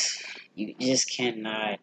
[0.54, 1.78] you just cannot,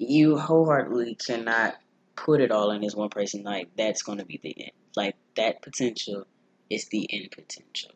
[0.00, 1.74] you wholeheartedly cannot
[2.16, 3.42] put it all in this one person.
[3.42, 4.72] Like, that's going to be the end.
[4.96, 6.26] Like, that potential
[6.70, 7.90] is the end potential.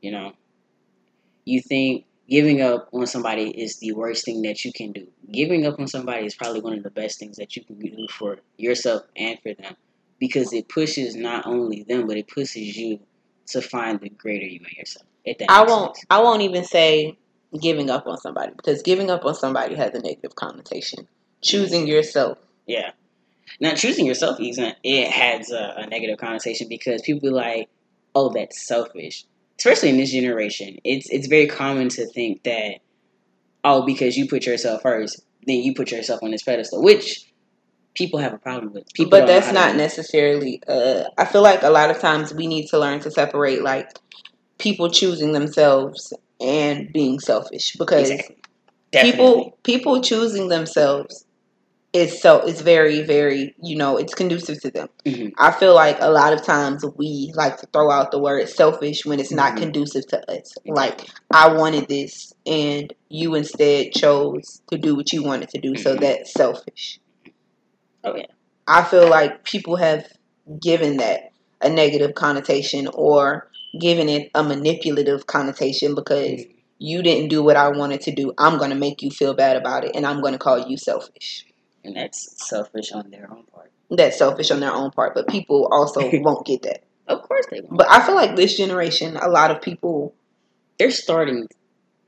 [0.00, 0.32] You know?
[1.44, 5.06] You think giving up on somebody is the worst thing that you can do.
[5.30, 8.06] Giving up on somebody is probably one of the best things that you can do
[8.10, 9.76] for yourself and for them
[10.18, 12.98] because it pushes not only them, but it pushes you
[13.48, 15.06] to find the greater you in yourself.
[15.48, 15.96] I won't.
[15.96, 16.06] sense.
[16.08, 17.18] I won't even say
[17.58, 21.06] giving up on somebody because giving up on somebody has a negative connotation.
[21.42, 22.38] Choosing yourself.
[22.66, 22.92] Yeah.
[23.60, 27.68] Now, choosing yourself isn't, it has a, a negative connotation because people be like,
[28.14, 29.24] oh, that's selfish.
[29.58, 32.80] Especially in this generation, it's it's very common to think that,
[33.64, 37.32] oh, because you put yourself first, then you put yourself on this pedestal, which
[37.94, 38.92] people have a problem with.
[38.92, 40.62] People but that's not necessarily.
[40.68, 43.88] Uh, I feel like a lot of times we need to learn to separate like
[44.58, 48.36] people choosing themselves and being selfish because Exactly.
[49.02, 51.26] People people choosing themselves
[51.92, 55.32] is so it's very very you know it's conducive to them Mhm.
[55.38, 59.04] i feel like a lot of times we like to throw out the word selfish
[59.06, 59.58] when it's not Mhm.
[59.58, 65.22] conducive to us like i wanted this and you instead chose to do what you
[65.22, 66.00] wanted to do so Mhm.
[66.00, 67.00] that's selfish
[68.04, 68.26] Oh yeah.
[68.66, 70.06] i feel like people have
[70.60, 76.54] given that a negative connotation or given it a manipulative connotation because Mhm.
[76.78, 78.32] you didn't do what I wanted to do.
[78.38, 80.76] I'm going to make you feel bad about it and I'm going to call you
[80.76, 81.46] selfish.
[81.84, 83.70] And that's selfish on their own part.
[83.90, 86.82] That's selfish on their own part, but people also won't get that.
[87.06, 87.76] Of course they won't.
[87.78, 90.14] But I feel like this generation, a lot of people,
[90.78, 91.46] They're starting.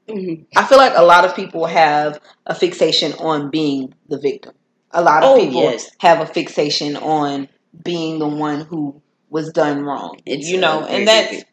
[0.09, 0.47] Mhm.
[0.57, 4.55] I feel like a lot of people have a fixation on being the victim.
[4.93, 5.91] A lot of Oh, people yes.
[5.99, 7.49] have a fixation on
[7.85, 10.19] being the one who was done wrong.
[10.25, 11.45] It's you know, and that's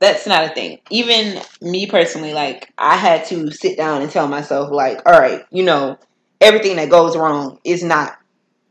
[0.00, 0.78] that's not a thing.
[0.90, 5.42] Even me personally, like I had to sit down and tell myself, like, all right,
[5.50, 5.98] you know,
[6.40, 8.16] everything that goes wrong is not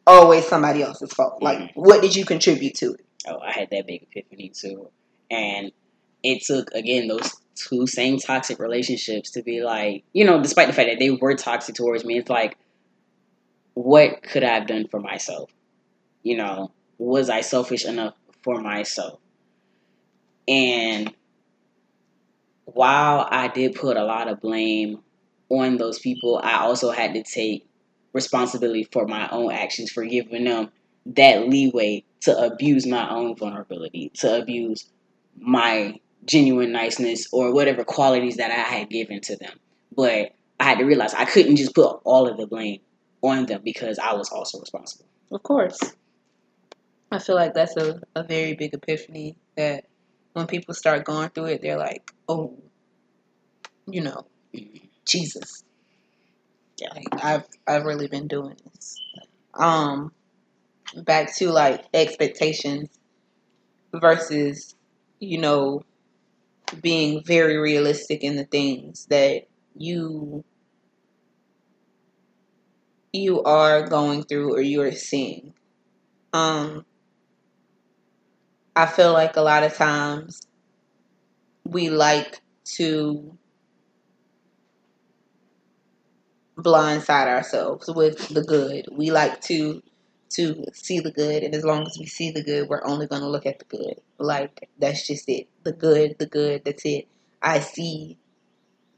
[0.06, 1.42] always somebody else's fault.
[1.42, 1.72] Like, Mhm.
[1.76, 3.06] what did you contribute to it?
[3.28, 4.90] Oh, I had that big epiphany too.
[5.30, 5.72] And
[6.24, 10.74] it took again those two same toxic relationships to be like, you know, despite the
[10.74, 12.58] fact that they were toxic towards me, it's like,
[13.74, 15.52] what could I have done for myself?
[16.24, 19.20] You know, was I selfish enough for myself?
[20.48, 21.14] And
[22.66, 25.00] while I did put a lot of blame
[25.50, 27.68] on those people, I also had to take
[28.14, 30.72] responsibility for my own actions for giving them
[31.06, 34.90] that leeway to abuse my own vulnerability, to abuse
[35.40, 39.58] my genuine niceness or whatever qualities that I had given to them.
[39.96, 42.82] But I had to realize I couldn't just put all of the blame
[43.22, 45.06] on them because I was also responsible.
[45.32, 45.80] Of course.
[47.12, 49.86] I feel like that's a, a very big epiphany that
[50.38, 52.56] when people start going through it, they're like, oh,
[53.88, 54.28] you know,
[55.04, 55.64] Jesus.
[56.80, 56.90] Yeah.
[56.94, 58.96] Like I've I've really been doing this.
[59.56, 60.12] Um
[60.96, 62.88] back to like expectations
[63.96, 64.76] versus,
[65.20, 65.82] you know,
[66.84, 70.44] being very realistic in the things that you
[73.12, 75.56] you are going through or you're seeing.
[76.32, 76.86] Um
[78.78, 80.48] I feel like a lot of times
[81.66, 82.42] we like
[82.76, 83.38] to
[86.58, 88.86] blindside ourselves with the good.
[88.92, 89.82] We like to
[90.30, 93.22] to see the good and as long as we see the good, we're only going
[93.22, 94.02] to look at the good.
[94.18, 95.48] Like that's just it.
[95.64, 97.08] The good, the good, that's it.
[97.42, 98.18] I see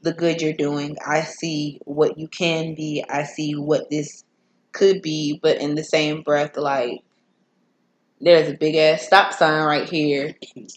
[0.02, 0.96] the good you're doing.
[1.06, 3.04] I see what you can be.
[3.08, 4.24] I see what this
[4.72, 7.00] could be, but in the same breath like
[8.20, 10.34] there's a big ass stop sign right here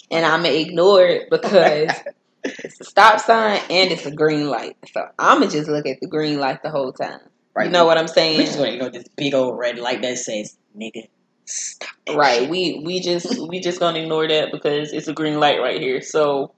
[0.09, 1.91] and I'm gonna ignore it because
[2.43, 4.77] it's a stop sign and it's a green light.
[4.93, 7.19] So I'm gonna just look at the green light the whole time.
[7.55, 7.65] Right.
[7.65, 8.37] You know what I'm saying?
[8.37, 11.07] We're just gonna ignore this big old red light that says, nigga,
[11.45, 11.89] stop.
[12.09, 12.41] Right.
[12.41, 15.79] shit." We we just we just gonna ignore that because it's a green light right
[15.79, 16.01] here.
[16.01, 16.53] So,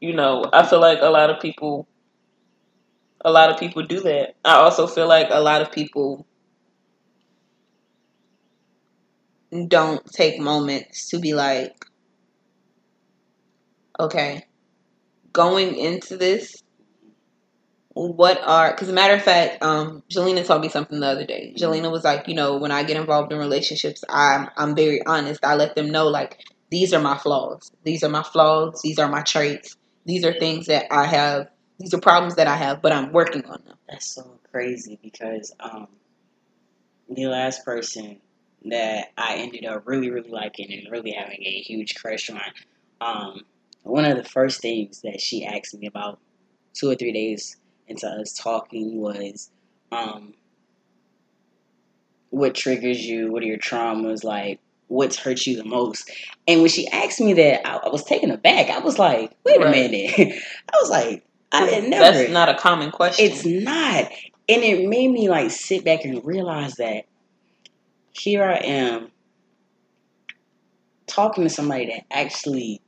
[0.00, 1.86] you know, I feel like a lot of people
[3.24, 4.34] a lot of people do that.
[4.44, 6.26] I also feel like a lot of people
[9.68, 11.74] don't take moments to be like,
[14.00, 14.46] okay,
[15.32, 16.62] going into this,
[17.94, 21.54] what are because a matter of fact, um, Jelena told me something the other day.
[21.56, 25.44] Jelena was like, you know, when I get involved in relationships, I'm I'm very honest.
[25.44, 27.70] I let them know like these are my flaws.
[27.84, 28.80] These are my flaws.
[28.82, 29.76] These are my traits.
[30.06, 31.48] These are things that I have.
[31.78, 33.76] These are problems that I have, but I'm working on them.
[33.88, 35.88] That's so crazy because um,
[37.10, 38.20] the last person
[38.66, 42.40] that I ended up really, really liking and really having a huge crush on,
[43.00, 43.40] um,
[43.82, 46.20] one of the first things that she asked me about
[46.74, 47.56] two or three days
[47.88, 49.50] into us talking was,
[49.90, 50.34] um,
[52.30, 53.30] what triggers you?
[53.30, 54.24] What are your traumas?
[54.24, 56.10] Like, what's hurt you the most?
[56.48, 58.70] And when she asked me that, I, I was taken aback.
[58.70, 60.14] I was like, wait a minute.
[60.72, 62.18] I was like, I had never.
[62.18, 63.26] That's not a common question.
[63.26, 64.10] It's not.
[64.48, 67.04] And it made me like sit back and realize that
[68.12, 69.10] here I am
[71.06, 72.80] talking to somebody that actually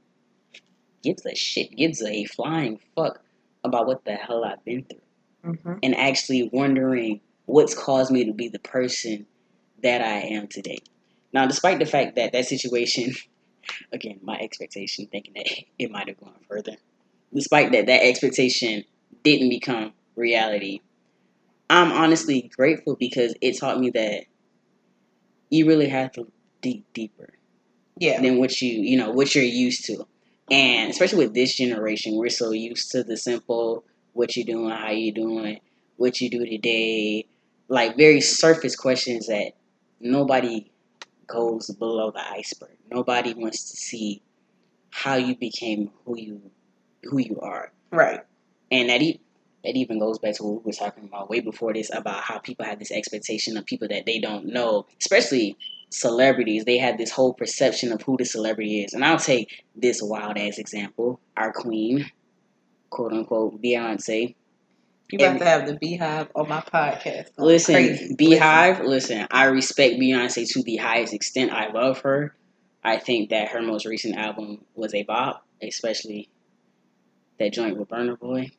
[1.03, 3.21] gives a shit, gives a flying fuck
[3.63, 5.53] about what the hell I've been through.
[5.53, 5.79] Mhm.
[5.83, 9.27] And actually wondering what's caused me to be the person
[9.83, 10.79] that I am today.
[11.33, 13.15] Now, despite the fact that that situation,
[13.93, 15.47] again, my expectation, thinking that
[15.79, 16.77] it might have gone further,
[17.35, 18.85] despite that that expectation
[19.23, 20.81] didn't become reality,
[21.69, 24.25] I'm honestly grateful because it taught me that
[25.55, 26.23] you really have to
[26.63, 27.31] dig deeper
[27.99, 28.21] Yeah.
[28.21, 30.07] than what you you know what you're used to
[30.51, 34.91] And especially with this generation, we're so used to the simple what you doing, how
[34.91, 35.61] you doing,
[35.97, 37.27] what you do today,
[37.69, 39.53] like very surface questions that
[40.01, 40.71] nobody
[41.27, 42.77] goes below the iceberg.
[42.91, 44.23] Nobody wants to see
[44.91, 46.51] how you became who you
[47.05, 47.73] who you are.
[47.91, 48.21] Right.
[48.71, 49.21] And that e-
[49.65, 52.39] that even goes back to what we were talking about way before this about how
[52.39, 55.57] people have this expectation of people that they don't know, especially
[55.91, 56.65] celebrities.
[56.65, 58.93] They have this whole perception of who the celebrity is.
[58.95, 62.11] And I'll take this wild ass example, our queen,
[62.91, 64.35] quote unquote, Beyonce.
[65.11, 67.37] You about And- to have the beehive on my podcast.
[67.37, 68.15] going Listen, crazy.
[68.17, 71.53] Beehive, listen, I respect Beyonce to the highest extent.
[71.53, 72.35] I love her.
[72.83, 76.29] I think that her most recent album was a bop, especially
[77.39, 78.51] that joint with Burna Boy.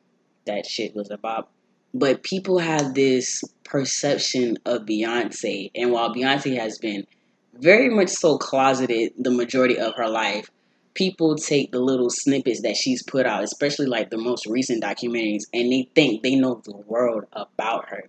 [0.46, 1.52] That shit was a bop.
[1.92, 7.06] But people have this perception of Beyonce, and while Beyonce has been
[7.54, 10.50] very much so closeted the majority of her life,
[10.94, 15.44] people take the little snippets that she's put out, especially like the most recent documentaries,
[15.52, 18.08] and they think they know the world about her.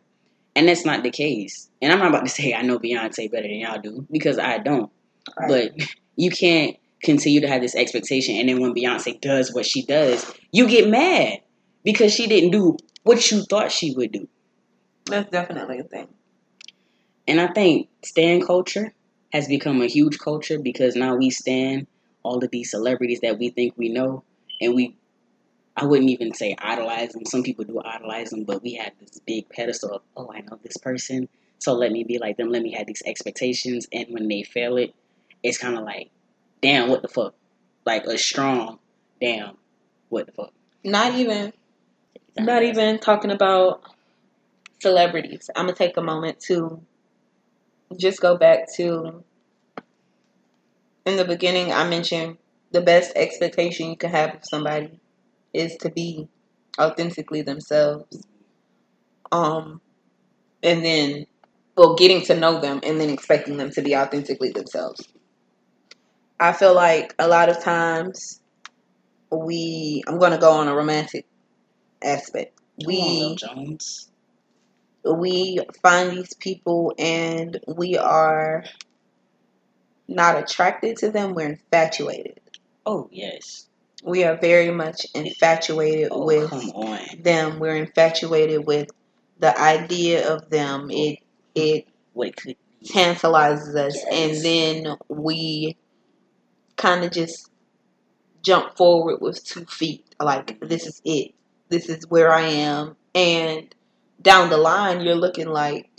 [0.56, 1.70] And that's not the case.
[1.82, 4.58] And I'm not about to say I know Beyonce better than y'all do, because I
[4.58, 4.92] don't.
[5.40, 5.72] Right.
[5.78, 9.84] But you can't continue to have this expectation, and then when Beyonce does what she
[9.84, 11.40] does, you get mad
[11.88, 14.28] because she didn't do what you thought she would do.
[15.06, 16.10] That's definitely a thing.
[17.26, 18.94] And I think stan culture
[19.32, 21.88] has become a huge culture because now we stand
[22.24, 24.26] all of these celebrities that we think we know,
[24.60, 24.98] and we.
[25.78, 27.24] I wouldn't even say idolize them.
[27.26, 30.60] Some people do idolize them, but we have this big pedestal of, oh, I know
[30.62, 32.50] this person, so let me be like them.
[32.50, 34.94] Let me have these expectations, and when they fail it,
[35.42, 36.10] it's kind of like,
[36.62, 37.34] damn, what the fuck?
[37.86, 38.80] Like a strong,
[39.22, 39.56] damn,
[40.10, 40.52] what the fuck?
[40.84, 41.54] Not even
[42.46, 43.82] not even talking about
[44.80, 45.50] celebrities.
[45.56, 46.82] I'm gonna take a moment to
[47.98, 49.24] just go back to
[51.06, 51.72] in the beginning.
[51.72, 52.38] I mentioned
[52.72, 55.00] the best expectation you can have of somebody
[55.54, 56.28] is to be
[56.80, 58.26] authentically themselves.
[59.32, 59.82] Um,
[60.62, 61.26] and then,
[61.76, 65.08] well, getting to know them and then expecting them to be authentically themselves.
[66.40, 68.42] I feel like a lot of times
[69.32, 71.26] we, I'm gonna go on a romantic
[72.02, 72.60] aspect.
[72.86, 73.38] On, We
[75.06, 78.64] we find these people and we are
[80.08, 81.34] not attracted to them.
[81.34, 82.40] We're infatuated.
[82.86, 83.68] Oh yes.
[84.04, 86.52] We are very much infatuated Oh with
[87.24, 87.60] them.
[87.60, 88.90] We're infatuated with
[89.40, 90.90] the idea of them.
[90.94, 91.24] Oh, it hmm.
[91.56, 92.90] it What could be?
[92.94, 94.06] tantalizes us, Yes.
[94.12, 95.78] and then we
[96.78, 97.50] kind of just
[98.44, 100.06] jump forward with two feet.
[100.22, 101.34] Like this is it.
[101.70, 103.74] This is where I am, and
[104.22, 105.90] down the line, you're looking like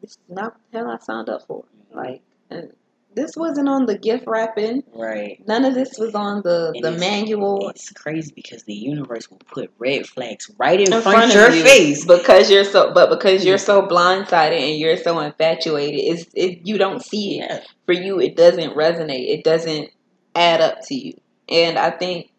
[0.00, 1.64] this is not the hell I signed up for.
[1.64, 1.98] Mm-hmm.
[1.98, 2.72] Like and
[3.14, 4.84] this wasn't on the gift wrapping.
[4.94, 5.42] Right.
[5.46, 7.68] None of this was on the And the it's- manual.
[7.70, 11.34] It's crazy because the universe will put red flags right in, in front, front of
[11.34, 12.04] your you face.
[12.04, 13.64] because you're so but because you're mm.
[13.64, 17.60] so blindsided and you're so infatuated it's it you don't see it Yeah.
[17.84, 19.90] for you it doesn't resonate it doesn't
[20.36, 21.14] add up to you
[21.48, 22.30] and i think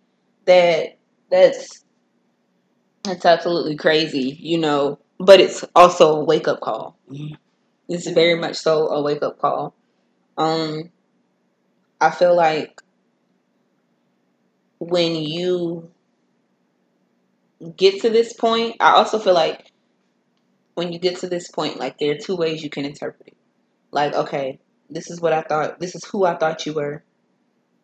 [0.46, 0.98] that
[1.30, 1.81] that's
[3.04, 6.98] that's absolutely crazy you know but it's also a wake up call.
[7.10, 7.38] Mhm.
[7.88, 9.74] it's very much so a wake up call.
[10.38, 10.92] Um
[12.00, 12.82] i feel like
[14.80, 15.92] when you
[17.78, 19.72] get to this point i also feel like
[20.74, 23.38] when you get to this point like there are two ways you can interpret it.
[23.92, 27.04] Like okay this is what i thought this is who i thought you were.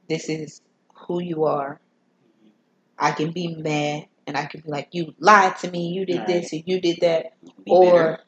[0.09, 0.61] This is
[0.95, 1.79] who you are.
[2.97, 6.27] I can be mad and i could be like you lied to me you did
[6.27, 7.33] this and you did that
[7.65, 8.19] Be or bitter.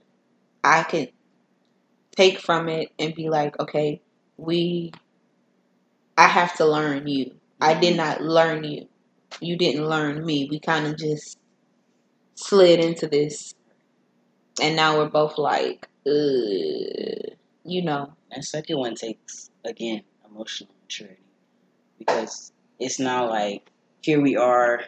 [0.63, 1.11] I could
[2.15, 4.01] take from it and be like, okay,
[4.37, 4.91] we,
[6.17, 7.35] I have to learn you.
[7.61, 8.87] I did not learn you.
[9.41, 10.47] You didn't learn me.
[10.49, 11.37] We kind of just
[12.35, 13.53] slid into this,
[14.61, 17.29] and now we're both like, uh,
[17.63, 21.21] you know, that second one takes again emotional maturity
[21.97, 23.69] because it's now like
[24.01, 24.81] here we are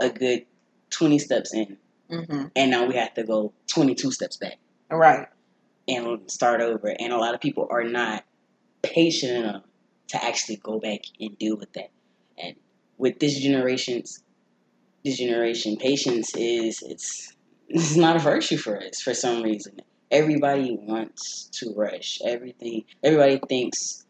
[0.00, 0.46] a good
[0.90, 1.76] 20 steps in.
[2.10, 4.58] Hmm and now we have to go 22 steps back.
[4.90, 5.28] Right,
[5.88, 6.94] and start over.
[6.98, 8.24] And a lot of people are not
[8.82, 9.62] patient enough
[10.08, 11.90] to actually go back and deal with that.
[12.38, 12.54] And
[12.98, 14.22] with this generation's
[15.04, 17.32] this generation patience is it's
[17.68, 19.80] it's not a virtue for us for some reason.
[20.10, 22.20] Everybody wants to rush.
[22.24, 24.04] Everything everybody thinks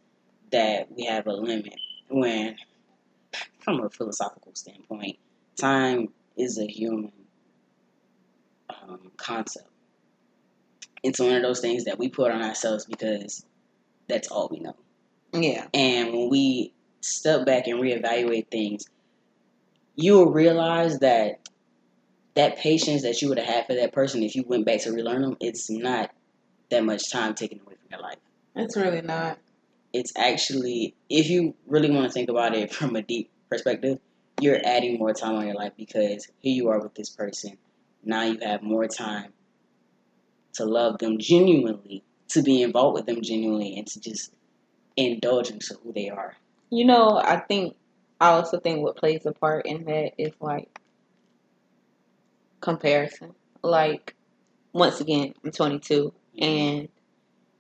[0.53, 1.74] that we have a limit
[2.09, 2.57] when
[3.61, 5.18] from a philosophical standpoint
[5.57, 7.13] time is a human
[8.71, 9.67] um, concept
[11.03, 13.45] it's one of those things that we put on ourselves because
[14.09, 14.75] that's all we know
[15.43, 18.87] yeah, and when we step back and reevaluate things,
[19.95, 21.41] you will realize that
[22.35, 24.93] that patience that you would have had for that person if you went back to
[24.93, 26.11] relearn them, it's not
[26.71, 28.19] that much time taken away from your life.
[28.55, 29.39] It's really not.
[29.95, 33.99] It's actually, if you really want to think about it from a deep perspective,
[34.41, 37.57] you're adding more time on your life because here you are with this person.
[38.05, 39.32] Now you have more time
[40.55, 44.32] to love them genuinely, to be involved with them genuinely, and to just
[44.97, 46.37] indulge into who they are.
[46.70, 47.76] You know, I think
[48.20, 50.80] I also think what plays a part in that is like
[52.61, 53.34] comparison.
[53.62, 54.14] Like
[54.72, 56.45] once again, I'm 22, mm-hmm.
[56.45, 56.89] and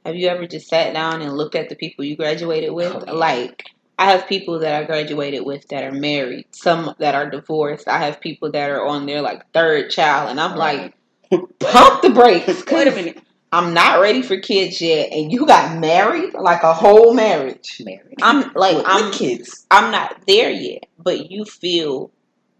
[0.04, 2.94] have you ever just sat down and looked at the people you graduated with?
[2.94, 3.12] Oh, yeah.
[3.12, 3.64] Like
[3.98, 7.88] I have people that I graduated with that are married, some that are divorced.
[7.88, 10.94] I have people that are on their like third child, and I'm like,
[11.30, 12.64] pump the brakes.
[12.70, 13.22] Wait a minute.
[13.52, 17.80] I'm not ready for kids yet, and you got married like a whole marriage.
[17.84, 18.18] Married.
[18.20, 19.66] I'm like with, I'm with kids.
[19.70, 22.10] I'm not there yet, but you feel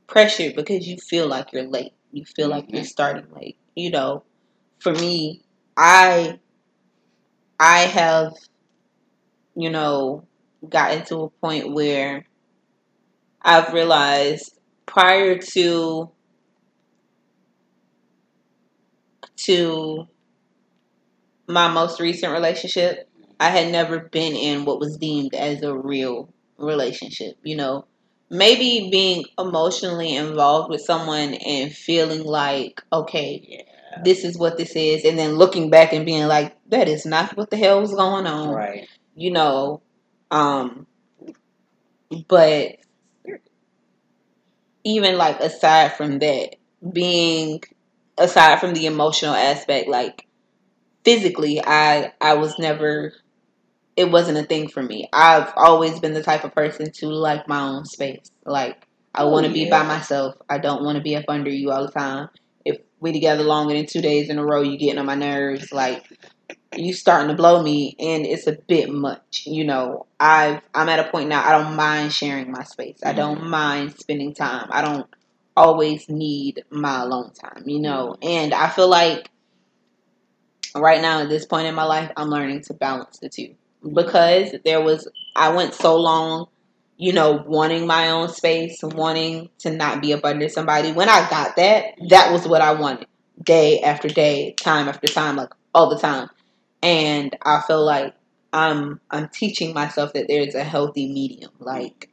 [0.07, 1.93] pressured because you feel like you're late.
[2.13, 2.87] You feel like you're mm-hmm.
[2.87, 3.59] starting late.
[3.75, 4.23] You know,
[4.79, 5.43] for me,
[5.77, 6.39] I
[7.61, 8.33] I have
[9.55, 10.27] you know
[10.69, 12.25] gotten to a point where
[13.43, 16.11] I've realized prior to
[19.37, 20.07] to
[21.49, 26.29] my most recent relationship, I had never been in what was deemed as a real
[26.59, 27.37] relationship.
[27.43, 27.85] You know,
[28.31, 34.03] maybe being emotionally involved with someone and feeling like, okay, Yeah.
[34.05, 37.37] this is what this is, and then looking back and being like, that is not
[37.37, 38.55] what the hell was going on.
[38.55, 38.89] Right.
[39.15, 39.81] You know,
[40.31, 40.87] um,
[42.29, 42.77] but
[44.85, 46.57] even like aside from that,
[46.93, 47.61] being
[48.19, 50.27] aside from the emotional aspect, like
[51.05, 53.13] physically, I I was never.
[53.97, 55.09] It wasn't a thing for me.
[55.13, 58.31] I've always been the type of person to like my own space.
[58.47, 59.71] Like I Oh, want to be yeah.
[59.71, 60.37] by myself.
[60.49, 62.29] I don't want to be up under you all the time.
[62.65, 65.73] If we together longer than two days in a row, you getting on my nerves.
[65.73, 66.07] Like
[66.77, 69.45] you starting to blow me, and it's a bit much.
[69.47, 71.47] You know, I've I'm at a point now.
[71.47, 72.99] I don't mind sharing my space.
[73.05, 73.51] I don't mm-hmm.
[73.51, 74.69] mind spending time.
[74.71, 75.07] I don't
[75.57, 77.65] always need my alone time.
[77.67, 78.29] You know, mm-hmm.
[78.29, 79.31] and I feel like
[80.75, 83.55] right now at this point in my life, I'm learning to balance the two
[83.95, 86.47] because there was I went so long,
[86.97, 90.93] you know, wanting my own space, wanting to not be up under somebody.
[90.93, 93.07] When I got that, that was what I wanted,
[93.43, 96.29] day after day, time after time, like all the time.
[96.83, 98.15] And I feel like
[98.53, 101.53] I'm I'm teaching myself that there's a healthy medium.
[101.59, 102.11] Like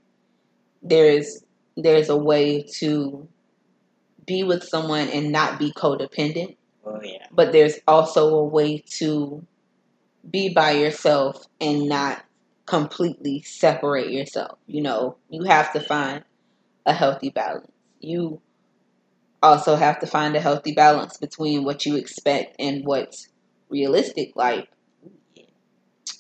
[0.84, 1.43] there's
[1.78, 3.28] there's a way to
[4.26, 6.55] be with someone and not be codependent
[6.86, 7.28] Oh yeah.
[7.32, 9.45] but there's also a way to
[10.30, 12.24] be by yourself and not
[12.66, 14.59] completely separate yourself.
[14.68, 16.24] You know, you have to find
[16.86, 17.72] a healthy balance.
[17.99, 18.41] You
[19.41, 23.28] also have to find a healthy balance between what you expect and what's
[23.74, 24.32] realistic.
[24.36, 24.69] Like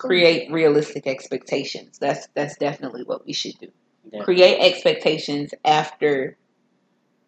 [0.03, 1.97] create realistic expectations.
[1.99, 3.69] That's that's definitely what we should do.
[4.11, 4.23] Yeah.
[4.23, 6.37] Create expectations after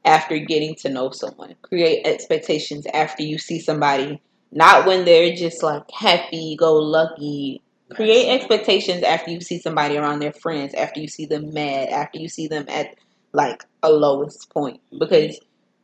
[0.04, 1.56] after getting to know someone.
[1.62, 4.22] Create expectations after you see somebody,
[4.52, 7.62] not when they're just like happy go lucky.
[7.94, 12.20] Create expectations after you see somebody around their friends, after you see them mad, after
[12.20, 12.96] you see them at
[13.32, 15.00] like a lowest point mm-hmm.
[15.00, 15.40] because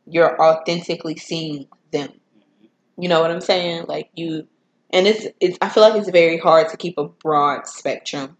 [0.06, 2.10] you're authentically seeing them.
[2.98, 3.86] You know what I'm saying?
[3.88, 4.46] Like you
[4.90, 8.36] and it's it's I feel like it's very hard to keep a broad spectrum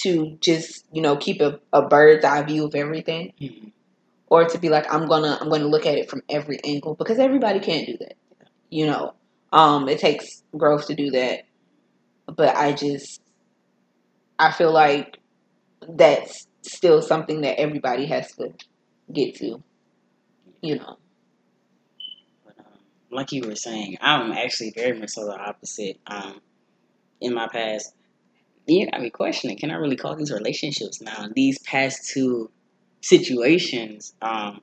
[0.00, 3.72] to just, you know, keep a, a bird's eye view of everything Mhm.
[4.28, 7.18] or to be like I'm gonna I'm gonna look at it from every angle because
[7.18, 8.14] everybody can't do that.
[8.70, 9.14] You know,
[9.52, 11.42] um, it takes growth to do that.
[12.26, 13.20] But I just
[14.38, 15.18] I feel like
[15.88, 18.52] that's still something that everybody has to
[19.12, 19.62] get to.
[20.62, 20.96] You know.
[23.10, 25.98] Like you were saying, I'm actually very much so the opposite.
[26.06, 26.40] Um,
[27.20, 27.94] in my past,
[28.66, 31.28] you got me questioning: Can I really call these relationships now?
[31.34, 32.50] These past two
[33.00, 34.60] situations, um,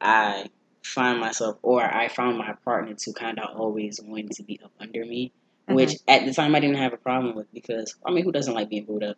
[0.00, 0.46] I
[0.82, 4.72] find myself, or I found my partner to kind of always want to be up
[4.78, 5.32] under me,
[5.68, 8.54] which at the time I didn't have a problem with because I mean, who doesn't
[8.54, 9.16] like being booed up?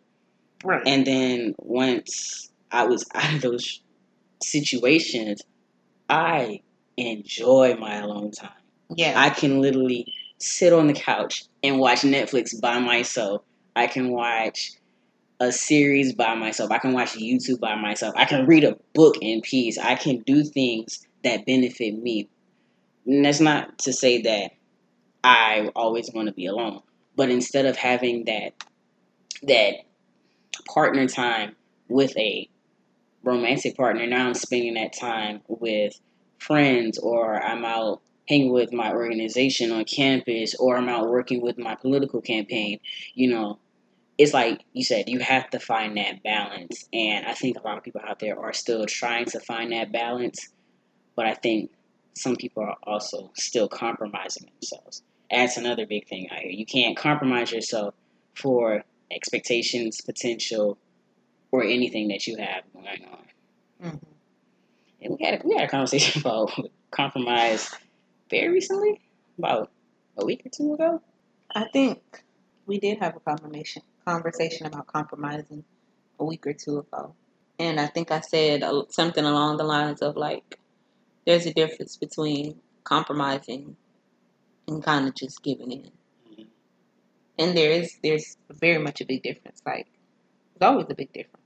[0.63, 0.83] Right.
[0.85, 3.81] And then once I was out of those
[4.41, 5.41] situations,
[6.09, 6.61] I
[7.07, 8.51] enjoy my alone time.
[8.95, 9.13] yeah.
[9.15, 13.41] I can literally sit on the couch and watch Netflix by myself.
[13.75, 14.71] I can watch
[15.39, 16.71] a series by myself.
[16.71, 18.13] I can watch YouTube by myself.
[18.17, 19.77] I can read a book in peace.
[19.77, 22.29] I can do things that benefit me.
[23.05, 24.51] And that's not to say that
[25.23, 26.81] I always want to be alone,
[27.15, 28.53] but instead of having that
[29.43, 29.75] that
[30.67, 31.55] partner time
[31.87, 32.49] with a
[33.23, 34.05] romantic partner.
[34.05, 35.99] Now I'm spending that time with
[36.39, 41.57] friends, or I'm out hanging with my organization on campus, or I'm out working with
[41.57, 42.79] my political campaign.
[43.15, 43.59] You know,
[44.17, 46.87] it's like you said, you have to find that balance.
[46.93, 49.91] And I think a lot of people out there are still trying to find that
[49.91, 50.49] balance.
[51.15, 51.71] But I think
[52.13, 55.03] some people are also still compromising themselves.
[55.31, 56.51] That's another big thing I hear.
[56.51, 57.93] You can't compromise yourself
[58.35, 60.77] for expectations, potential,
[61.51, 63.91] or anything that you have going on.
[63.91, 64.08] Mhm.
[65.01, 66.51] And we had a, we had a conversation about
[66.91, 67.73] compromise
[68.29, 68.99] very recently,
[69.37, 69.71] about
[70.17, 71.01] a week or two ago.
[71.53, 72.23] I think
[72.65, 75.63] we did have a conversation conversation about compromising
[76.19, 77.13] a week or two ago,
[77.59, 80.57] and I think I said something along the lines of like,
[81.25, 83.75] there's a difference between compromising
[84.67, 85.91] and kind of just giving in,
[86.29, 86.47] Mhm.
[87.37, 89.61] and there is there's very much a big difference.
[89.65, 89.87] Like,
[90.57, 91.45] there's always a big difference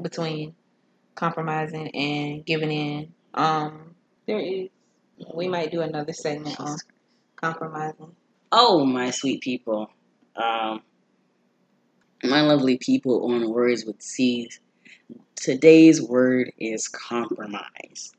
[0.00, 0.54] between
[1.20, 3.12] compromising and giving in.
[3.34, 3.94] Um,
[4.26, 4.70] there is.
[5.34, 6.78] We might do another segment on
[7.36, 8.16] compromising.
[8.50, 9.90] Oh, my sweet people.
[10.34, 10.80] Um,
[12.24, 14.60] my lovely people on Words with C's.
[15.36, 18.12] Today's word is compromise.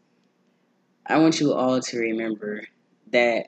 [1.07, 2.61] I want you all to remember
[3.11, 3.47] that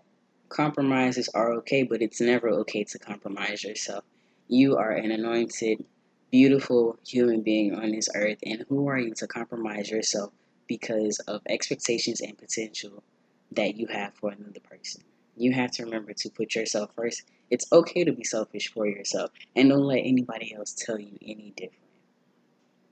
[0.49, 4.03] compromises are okay, but it's never okay to compromise yourself.
[4.47, 5.85] You are an anointed,
[6.33, 10.33] beautiful human being on this earth, and who are you to compromise yourself
[10.67, 13.03] because of expectations and potential
[13.51, 15.03] that you have for another person?
[15.37, 17.21] You have to remember to put yourself first.
[17.51, 21.53] It's okay to be selfish for yourself, and don't let anybody else tell you any
[21.55, 21.83] different.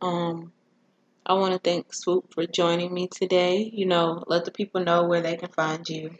[0.03, 0.51] Um,
[1.25, 3.71] I want to thank Swoop for joining me today.
[3.73, 6.11] You know, let the people know where they can find you.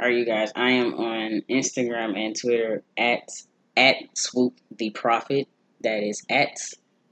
[0.00, 0.50] All right, you guys.
[0.56, 3.28] I am on Instagram and Twitter at
[3.76, 5.46] at swoop the prophet.
[5.84, 6.58] That is at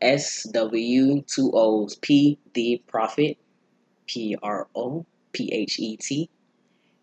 [0.00, 3.38] S W two O's P the prophet
[4.06, 6.28] P R O P H E T.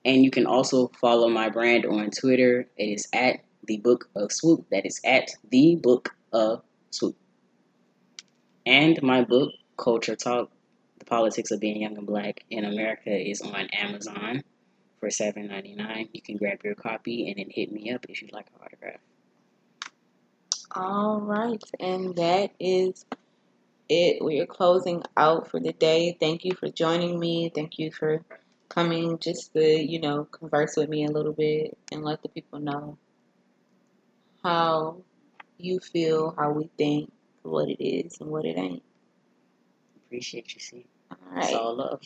[0.03, 2.67] And you can also follow my brand on Twitter.
[2.75, 4.65] It is at the Book of Swoop.
[4.71, 7.15] That is at the Book of Swoop.
[8.65, 10.51] And my book, Culture Talk:
[10.97, 14.43] The Politics of Being Young and Black in America, is on Amazon
[14.99, 16.09] for seven ninety nine.
[16.13, 18.99] You can grab your copy and then hit me up if you'd like an autograph.
[20.71, 23.05] All right, and that is
[23.89, 24.23] it.
[24.23, 26.15] We are closing out for the day.
[26.19, 27.51] Thank you for joining me.
[27.53, 28.21] Thank you for
[28.69, 32.59] coming just to, you know, converse with me a little bit and let the people
[32.59, 32.97] know
[34.43, 34.97] how
[35.57, 37.11] you feel, how we think,
[37.41, 38.83] what it is, and what it ain't.
[40.05, 40.85] Appreciate you, see.
[41.11, 41.97] All It's all love.